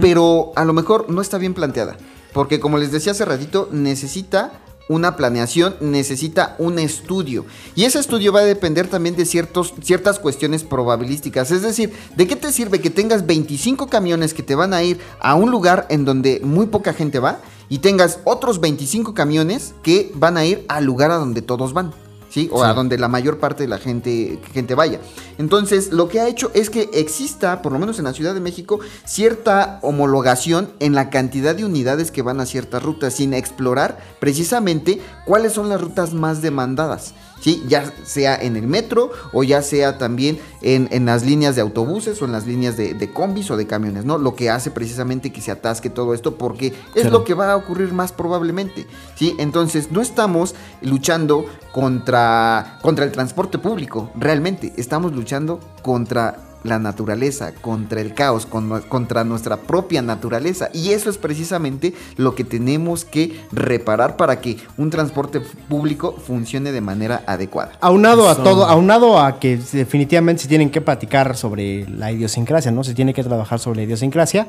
[0.00, 1.96] pero a lo mejor no está bien planteada.
[2.32, 7.44] Porque como les decía hace ratito, necesita una planeación, necesita un estudio.
[7.74, 11.50] Y ese estudio va a depender también de ciertos, ciertas cuestiones probabilísticas.
[11.50, 15.00] Es decir, ¿de qué te sirve que tengas 25 camiones que te van a ir
[15.20, 17.40] a un lugar en donde muy poca gente va?
[17.68, 21.92] Y tengas otros 25 camiones que van a ir al lugar a donde todos van.
[22.36, 22.50] ¿Sí?
[22.52, 25.00] O a donde la mayor parte de la gente, gente vaya.
[25.38, 28.40] Entonces, lo que ha hecho es que exista, por lo menos en la Ciudad de
[28.40, 34.00] México, cierta homologación en la cantidad de unidades que van a ciertas rutas, sin explorar
[34.20, 37.14] precisamente cuáles son las rutas más demandadas.
[37.46, 37.62] ¿Sí?
[37.68, 42.20] Ya sea en el metro o ya sea también en, en las líneas de autobuses
[42.20, 44.18] o en las líneas de, de combis o de camiones, ¿no?
[44.18, 47.10] Lo que hace precisamente que se atasque todo esto porque es Claro.
[47.18, 49.36] lo que va a ocurrir más probablemente, ¿sí?
[49.38, 57.54] Entonces, no estamos luchando contra, contra el transporte público, realmente estamos luchando contra la naturaleza,
[57.54, 60.68] contra el caos, con- contra nuestra propia naturaleza.
[60.72, 66.72] Y eso es precisamente lo que tenemos que reparar para que un transporte público funcione
[66.72, 67.72] de manera adecuada.
[67.80, 68.42] Aunado a Eso.
[68.42, 72.82] todo, aunado a que definitivamente se tienen que platicar sobre la idiosincrasia, ¿no?
[72.82, 74.48] Se tiene que trabajar sobre la idiosincrasia,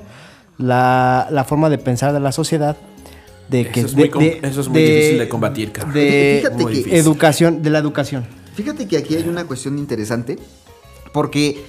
[0.57, 2.77] la, la forma de pensar de la sociedad,
[3.49, 5.93] de Eso que es de- muy de- eso es muy difícil de combatir, cabrón.
[5.93, 6.93] De Muy que- difícil.
[6.95, 8.25] educación, de la educación.
[8.55, 10.39] Fíjate que aquí hay una cuestión interesante,
[11.13, 11.63] porque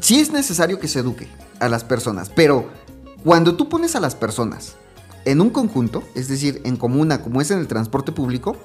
[0.00, 1.28] sí es necesario que se eduque
[1.60, 2.68] a las personas, pero
[3.24, 4.76] cuando tú pones a las personas
[5.24, 8.56] en un conjunto, es decir, en comuna, como es en el transporte público,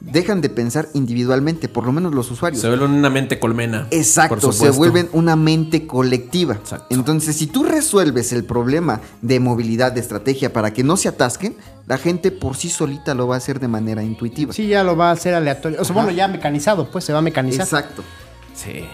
[0.00, 2.60] dejan de pensar individualmente, por lo menos los usuarios.
[2.60, 3.86] Se vuelve una mente colmena.
[3.90, 6.54] Exacto, se vuelven una mente colectiva.
[6.54, 6.86] Exacto.
[6.90, 11.56] Entonces, si tú resuelves el problema de movilidad, de estrategia, para que no se atasquen,
[11.86, 14.52] la gente por sí solita lo va a hacer de manera intuitiva.
[14.52, 15.80] Sí, ya lo va a hacer aleatorio.
[15.80, 16.04] O sea, Ajá.
[16.04, 17.62] bueno, ya mecanizado, pues se va a mecanizar.
[17.62, 18.02] Exacto.
[18.54, 18.84] Sí.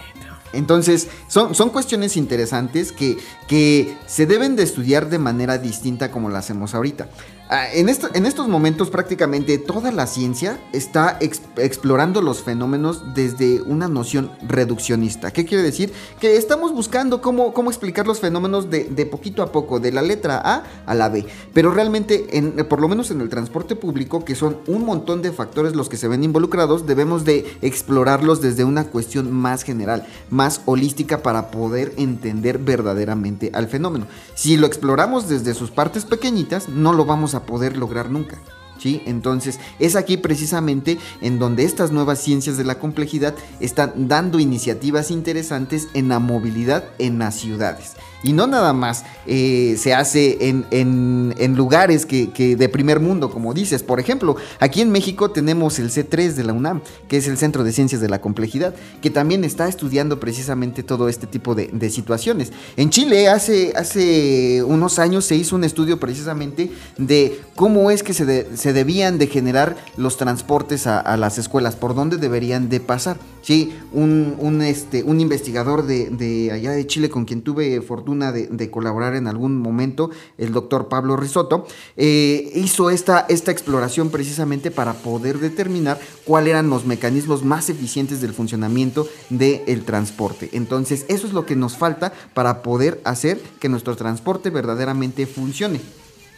[0.53, 6.29] Entonces, son, son cuestiones interesantes que, que se deben de estudiar de manera distinta como
[6.29, 7.09] la hacemos ahorita.
[7.55, 13.13] Ah, en, esto- en estos momentos prácticamente toda la ciencia está ex- explorando los fenómenos
[13.13, 15.29] desde una noción reduccionista.
[15.29, 15.93] ¿Qué quiere decir?
[16.19, 20.01] Que estamos buscando cómo, cómo explicar los fenómenos de, de poquito a poco, de la
[20.01, 21.27] letra A a la B.
[21.53, 25.31] Pero realmente, en, por lo menos en el transporte público, que son un montón de
[25.31, 30.61] factores los que se ven involucrados, debemos de explorarlos desde una cuestión más general, más
[30.65, 34.07] holística para poder entender verdaderamente al fenómeno.
[34.33, 38.39] Si lo exploramos desde sus partes pequeñitas, no lo vamos a poder lograr nunca.
[38.79, 39.01] ¿Sí?
[39.05, 45.09] Entonces es aquí precisamente en donde estas nuevas ciencias de la complejidad están dando iniciativas
[45.09, 47.95] interesantes en la movilidad en las ciudades.
[48.23, 53.29] Y no nada más eh, se hace en, en- lugares que, que de primer mundo,
[53.29, 53.83] como dices.
[53.83, 57.63] Por ejemplo, aquí en México tenemos el C3 de la UNAM, que es el Centro
[57.63, 61.89] de Ciencias de la Complejidad, que también está estudiando precisamente todo este tipo de, de
[61.89, 62.51] situaciones.
[62.77, 68.13] En Chile hace, hace unos años se hizo un estudio precisamente de cómo es que
[68.13, 72.79] se, se debían de generar los transportes a, a las escuelas, por dónde deberían de
[72.79, 73.17] pasar.
[73.41, 78.12] Sí, un, un, este, un investigador de, de allá de Chile con quien tuve fortuna
[78.19, 81.65] de, de colaborar en algún momento, el doctor Pablo Risotto,
[81.97, 88.21] eh, hizo esta, esta exploración precisamente para poder determinar cuáles eran los mecanismos más eficientes
[88.21, 90.49] del funcionamiento del transporte.
[90.53, 95.81] Entonces, eso es lo que nos falta para poder hacer que nuestro transporte verdaderamente funcione.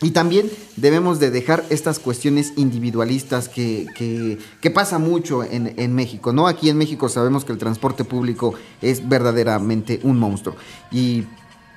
[0.01, 5.95] Y también debemos de dejar estas cuestiones individualistas que, que, que pasa mucho en, en
[5.95, 6.47] México, ¿no?
[6.47, 10.57] Aquí en México sabemos que el transporte público es verdaderamente un monstruo.
[10.91, 11.23] Y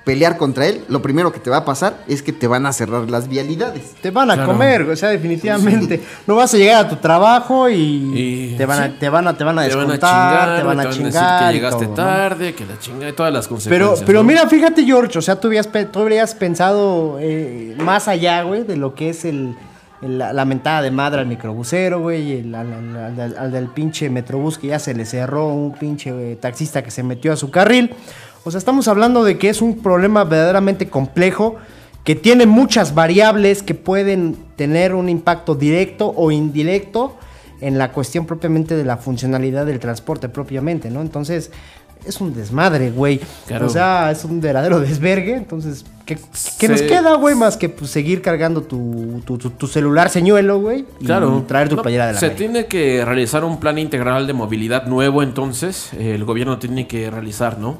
[0.09, 2.73] pelear contra él, lo primero que te va a pasar es que te van a
[2.73, 3.93] cerrar las vialidades.
[4.01, 4.51] Te van a Claro.
[4.53, 6.01] comer, o sea, definitivamente.
[6.25, 8.93] No vas a llegar a tu trabajo y, Y- te, van a, sí.
[8.99, 11.03] te van a te van a Te van a descontar, chingar, te van a decir
[11.05, 11.95] chingar que llegaste todo, ¿no?
[11.95, 14.03] tarde, que la chinga y todas las Pero, consecuencias.
[14.07, 14.27] pero ¿no?
[14.27, 18.63] mira, fíjate, George, o sea, tú habrías, pe- tú habrías pensado eh, más allá, güey,
[18.63, 19.53] de lo que es el,
[20.01, 23.67] la, la mentada de madre al microbusero, güey, el- al, al- al- al- al del
[23.67, 27.35] pinche metrobús que ya se le cerró, un pinche eh, taxista que se metió a
[27.35, 27.93] su carril.
[28.43, 31.57] O sea, estamos hablando de que es un problema verdaderamente complejo,
[32.03, 37.15] que tiene muchas variables que pueden tener un impacto directo o indirecto
[37.61, 41.01] en la cuestión propiamente de la funcionalidad del transporte propiamente, ¿no?
[41.01, 41.51] Entonces,
[42.05, 43.19] es un desmadre, güey.
[43.45, 43.65] Claro.
[43.67, 45.35] O sea, es un verdadero desvergue.
[45.35, 46.17] Entonces, ¿qué,
[46.69, 47.35] nos queda, güey?
[47.35, 50.85] Más que pues, seguir cargando tu, tu, tu- tu celular señuelo, güey.
[51.01, 51.43] Y Claro.
[51.45, 52.37] traer tu No, playera de la Se América.
[52.45, 57.11] tiene que realizar un plan integral de movilidad nuevo, entonces eh, el gobierno tiene que
[57.11, 57.79] realizar, ¿no?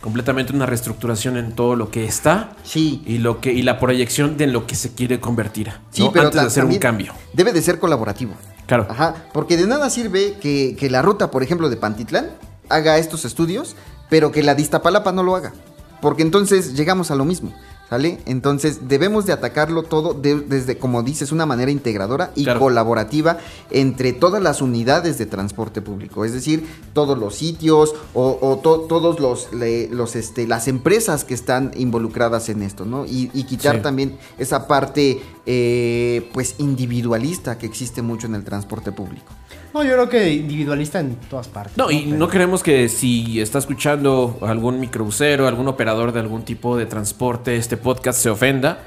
[0.00, 3.02] Completamente una reestructuración en todo lo que está Sí.
[3.06, 5.68] y lo que y la proyección de lo que se quiere convertir.
[5.68, 5.74] ¿no?
[5.90, 7.12] Sí, pero antes de hacer un cambio.
[7.34, 8.32] Debe de ser colaborativo.
[8.66, 8.86] Claro.
[8.88, 12.28] Ajá, porque de nada sirve que, que la ruta, por ejemplo, de Pantitlán
[12.68, 13.76] haga estos estudios,
[14.08, 15.52] pero que la de Iztapalapa no lo haga.
[16.00, 17.52] Porque entonces llegamos a lo mismo,
[17.90, 18.20] ¿sale?
[18.24, 22.60] Entonces debemos de atacarlo todo de- desde, como dices, una manera integradora y Claro.
[22.60, 23.38] colaborativa
[23.70, 26.24] entre todas las unidades de transporte público.
[26.24, 31.24] Es decir, todos los sitios o, o to- todos los, le- los este, las empresas
[31.24, 33.04] que están involucradas en esto, ¿no?
[33.06, 33.82] Y, y quitar Sí.
[33.82, 39.32] también esa parte, eh, pues, individualista que existe mucho en el transporte público.
[39.72, 41.76] No, yo creo que individualista en todas partes.
[41.76, 46.42] No, y Pero- no queremos que si está escuchando algún microbusero, algún operador de algún
[46.44, 48.80] tipo de transporte, este podcast se ofenda.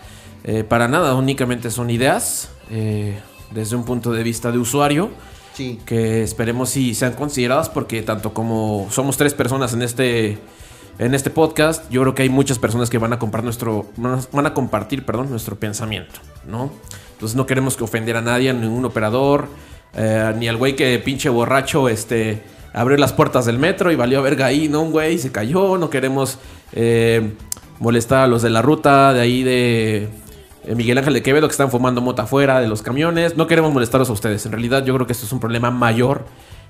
[0.43, 3.17] Eh, para nada, únicamente son ideas eh,
[3.51, 5.09] desde un punto de vista de usuario
[5.53, 5.79] Sí.
[5.85, 10.39] que esperemos si sean consideradas porque tanto como somos tres personas en este
[10.99, 14.45] en este podcast, yo creo que hay muchas personas que van a comprar nuestro van
[14.45, 16.71] a compartir, perdón, nuestro pensamiento, ¿no?
[17.13, 19.47] Entonces no queremos que ofender a nadie, a ningún operador,
[19.95, 24.21] eh, ni al güey que pinche borracho este abrió las puertas del metro y valió
[24.21, 24.81] verga ahí, ¿no?
[24.81, 26.39] Un güey se cayó, no queremos
[26.73, 27.33] eh,
[27.79, 30.09] molestar a los de la ruta de ahí de
[30.65, 33.37] eh, Miguel Ángel de Quevedo que están fumando mota afuera de los camiones.
[33.37, 34.45] No queremos molestaros a ustedes.
[34.45, 36.25] En realidad yo creo que esto es un problema mayor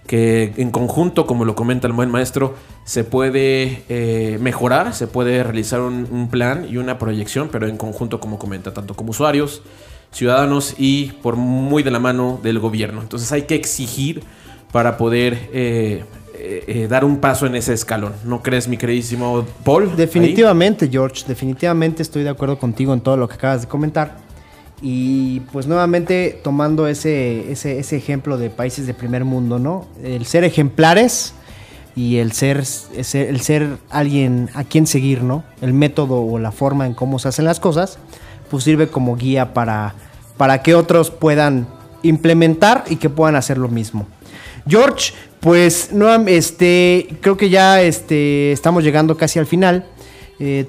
[0.08, 5.44] que en conjunto, como lo comenta el buen maestro, se puede eh, mejorar, se puede
[5.44, 9.62] realizar un, plan y una proyección, pero en conjunto, como comenta, tanto como usuarios,
[10.12, 13.02] ciudadanos y por muy de la mano del gobierno.
[13.02, 14.24] Entonces hay que exigir
[14.72, 16.04] para poder eh,
[16.36, 18.14] eh, eh, dar un paso en ese escalón.
[18.26, 19.96] ¿No crees, mi queridísimo Paul?
[19.96, 24.18] Definitivamente, George, definitivamente estoy de acuerdo contigo en todo lo que acabas de comentar.
[24.86, 29.88] Y pues nuevamente tomando ese, ese, ese ejemplo de países de primer mundo, ¿no?
[30.04, 31.34] El ser ejemplares
[31.96, 32.64] y el ser,
[33.14, 35.46] el ser alguien a quien seguir, ¿no?
[35.62, 37.98] El método o la forma en cómo se hacen las cosas,
[38.52, 39.96] pues sirve como guía para,
[40.36, 41.66] para que otros puedan
[42.02, 44.06] implementar y que puedan hacer lo mismo.
[44.68, 49.86] George, pues no, este, creo que ya este, estamos llegando casi al final.
[50.46, 50.68] Eh,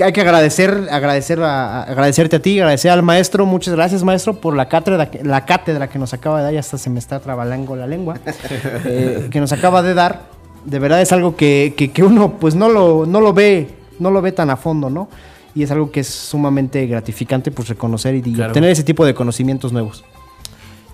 [0.00, 3.46] hay que agradecer, agradecer a- a- agradecerte a ti, agradecer al maestro.
[3.46, 6.52] Muchas gracias, maestro, por la cátedra, que- la cátedra que nos acaba de dar.
[6.52, 8.18] Ya hasta se me está trabalango la lengua.
[8.84, 10.22] eh, que nos acaba de dar.
[10.64, 14.10] De verdad es algo que, que- que uno pues no lo, no lo ve, no
[14.12, 15.08] lo ve tan a fondo, ¿no?
[15.54, 18.50] Y es algo que es sumamente gratificante pues reconocer y, y Claro.
[18.52, 20.04] obtener ese tipo de conocimientos nuevos.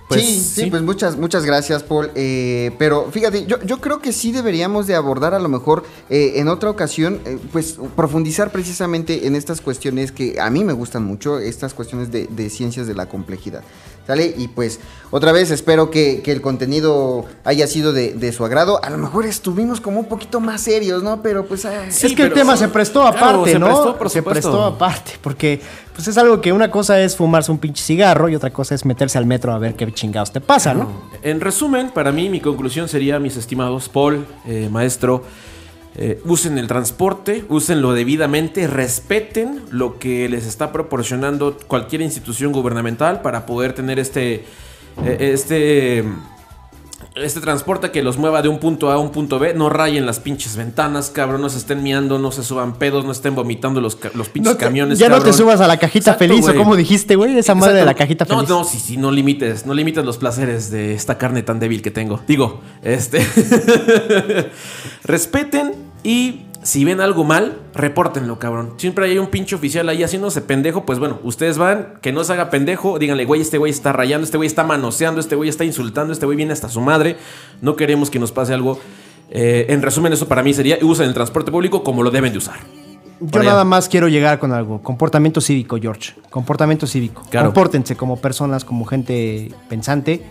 [0.08, 0.70] Pues, sí, sí, sí.
[0.70, 2.10] pues muchas, muchas gracias, Paul.
[2.14, 6.32] Eh, pero fíjate, yo, yo creo que sí deberíamos de abordar a lo mejor eh,
[6.36, 11.04] en otra ocasión, eh, pues profundizar precisamente en estas cuestiones que a mí me gustan
[11.04, 13.62] mucho, estas cuestiones de, de ciencias de la complejidad.
[14.08, 14.34] ¿Sale?
[14.38, 14.80] Y pues
[15.10, 18.82] otra vez espero que, que el contenido haya sido de, de su agrado.
[18.82, 21.20] A lo mejor estuvimos como un poquito más serios, ¿no?
[21.20, 21.66] Pero pues...
[21.66, 23.66] ah, Sí, es que el tema se prestó Claro, aparte, se ¿no?
[23.66, 25.60] prestó, por se prestó aparte, porque
[25.94, 28.86] pues es algo que una cosa es fumarse un pinche cigarro y otra cosa es
[28.86, 30.88] meterse al metro a ver qué chingados te pasa, ¿no?
[31.22, 35.22] En resumen, para mí mi conclusión sería, mis estimados Paul, eh, maestro,
[35.96, 43.22] eh, usen el transporte, úsenlo debidamente, respeten lo que les está proporcionando cualquier institución gubernamental
[43.22, 44.44] para poder tener este,
[45.04, 46.04] eh, este,
[47.14, 49.54] este transporte que los mueva de un punto A a un punto B.
[49.54, 53.12] No rayen las pinches ventanas, cabrón, no se estén miando, no se suban pedos, no
[53.12, 54.98] estén vomitando los, los pinches No te- camiones.
[54.98, 57.74] ya no te subas a la cajita Exacto, feliz, o como dijiste, güey, esa madre
[57.78, 58.48] de la cajita feliz.
[58.48, 61.82] No, no, sí, sí, no limites, no limites los placeres de esta carne tan débil
[61.82, 62.20] que tengo.
[62.26, 63.18] Digo, este.
[65.04, 68.74] Respeten y si ven algo mal, repórtenlo, cabrón.
[68.76, 70.84] Siempre hay un pinche oficial ahí haciéndose pendejo.
[70.84, 72.98] Pues bueno, ustedes van, que no se haga pendejo.
[72.98, 76.26] Díganle, güey, este güey está rayando, este güey está manoseando, este güey está insultando, este
[76.26, 77.16] güey viene hasta su madre.
[77.62, 78.78] No queremos que nos pase algo.
[79.30, 82.38] Eh, en resumen, eso para mí sería: usen el transporte público como lo deben de
[82.38, 82.56] usar.
[83.20, 83.50] Yo Por allá.
[83.50, 84.80] nada más quiero llegar con algo.
[84.82, 86.14] Comportamiento cívico, George.
[86.30, 87.22] Comportamiento cívico.
[87.30, 87.48] Claro.
[87.48, 90.22] Compórtense como personas, como gente pensante.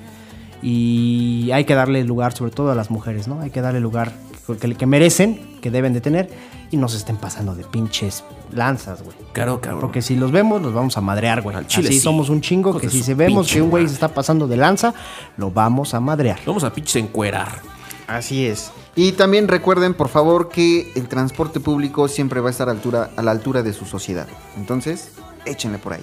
[0.62, 3.42] Y hay que darle lugar, sobre todo a las mujeres, ¿no?
[3.42, 4.14] Hay que darle lugar
[4.60, 6.30] que, que merecen, que deben de tener.
[6.70, 9.16] Y no se estén pasando de pinches lanzas, güey.
[9.32, 9.80] Claro, cabrón.
[9.80, 11.56] Porque si los vemos, los vamos a madrear, güey.
[11.56, 12.04] Al chile Así sí.
[12.04, 14.94] somos un chingo que si se vemos que un güey se está pasando de lanza,
[15.38, 16.40] lo vamos a madrear.
[16.46, 17.62] Vamos a pinches encuerar.
[18.08, 18.72] Así es.
[18.96, 23.12] Y también recuerden, por favor, que el transporte público siempre va a estar a, altura,
[23.16, 24.28] a la altura de su sociedad.
[24.58, 25.12] Entonces,
[25.46, 26.02] échenle por ahí.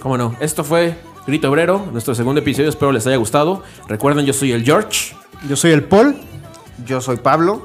[0.00, 3.62] Cómo no, esto fue Grito Obrero, nuestro segundo episodio, espero les haya gustado.
[3.88, 5.14] Recuerden, yo soy el George.
[5.48, 6.16] Yo soy el Paul.
[6.86, 7.62] Yo soy Pablo.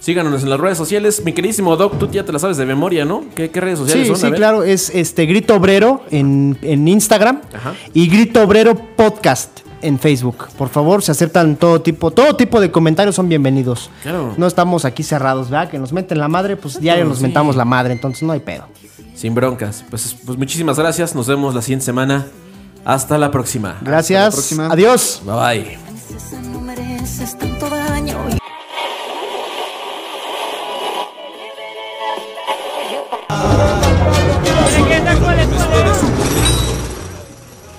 [0.00, 1.22] Síganos en las redes sociales.
[1.24, 3.24] Mi queridísimo Doc, tú ya te la sabes de memoria, ¿no?
[3.34, 4.16] ¿Qué, qué redes sociales Sí, son?
[4.20, 4.34] Sí, ver.
[4.36, 7.74] claro, es este Grito Obrero en, en Instagram Ajá.
[7.92, 10.46] y Grito Obrero Podcast en Facebook.
[10.56, 13.90] Por favor, se aceptan todo tipo, todo tipo de comentarios son bienvenidos.
[14.02, 14.34] Claro.
[14.38, 15.70] No estamos aquí cerrados, ¿verdad?
[15.70, 17.24] Que nos meten la madre, pues diario nos sí.
[17.24, 18.64] mentamos la madre, entonces no hay pedo.
[19.14, 19.84] Sin broncas.
[19.90, 21.14] Pues, pues muchísimas gracias.
[21.14, 22.26] Nos vemos la siguiente semana.
[22.84, 23.78] Hasta la próxima.
[23.80, 24.34] Gracias.
[24.34, 24.66] próxima.
[24.66, 25.22] Adiós.
[25.24, 25.78] Bye bye.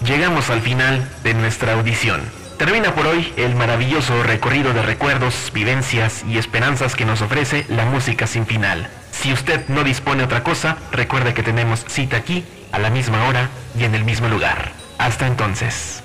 [0.05, 2.21] Llegamos al final de nuestra audición.
[2.57, 7.85] Termina por hoy el maravilloso recorrido de recuerdos, vivencias y esperanzas que nos ofrece la
[7.85, 8.87] música sin final.
[9.11, 13.49] Si usted no dispone otra cosa, recuerde que tenemos cita aquí, a la misma hora
[13.77, 14.82] y en el mismo lugar.
[15.03, 16.01] Hasta entonces.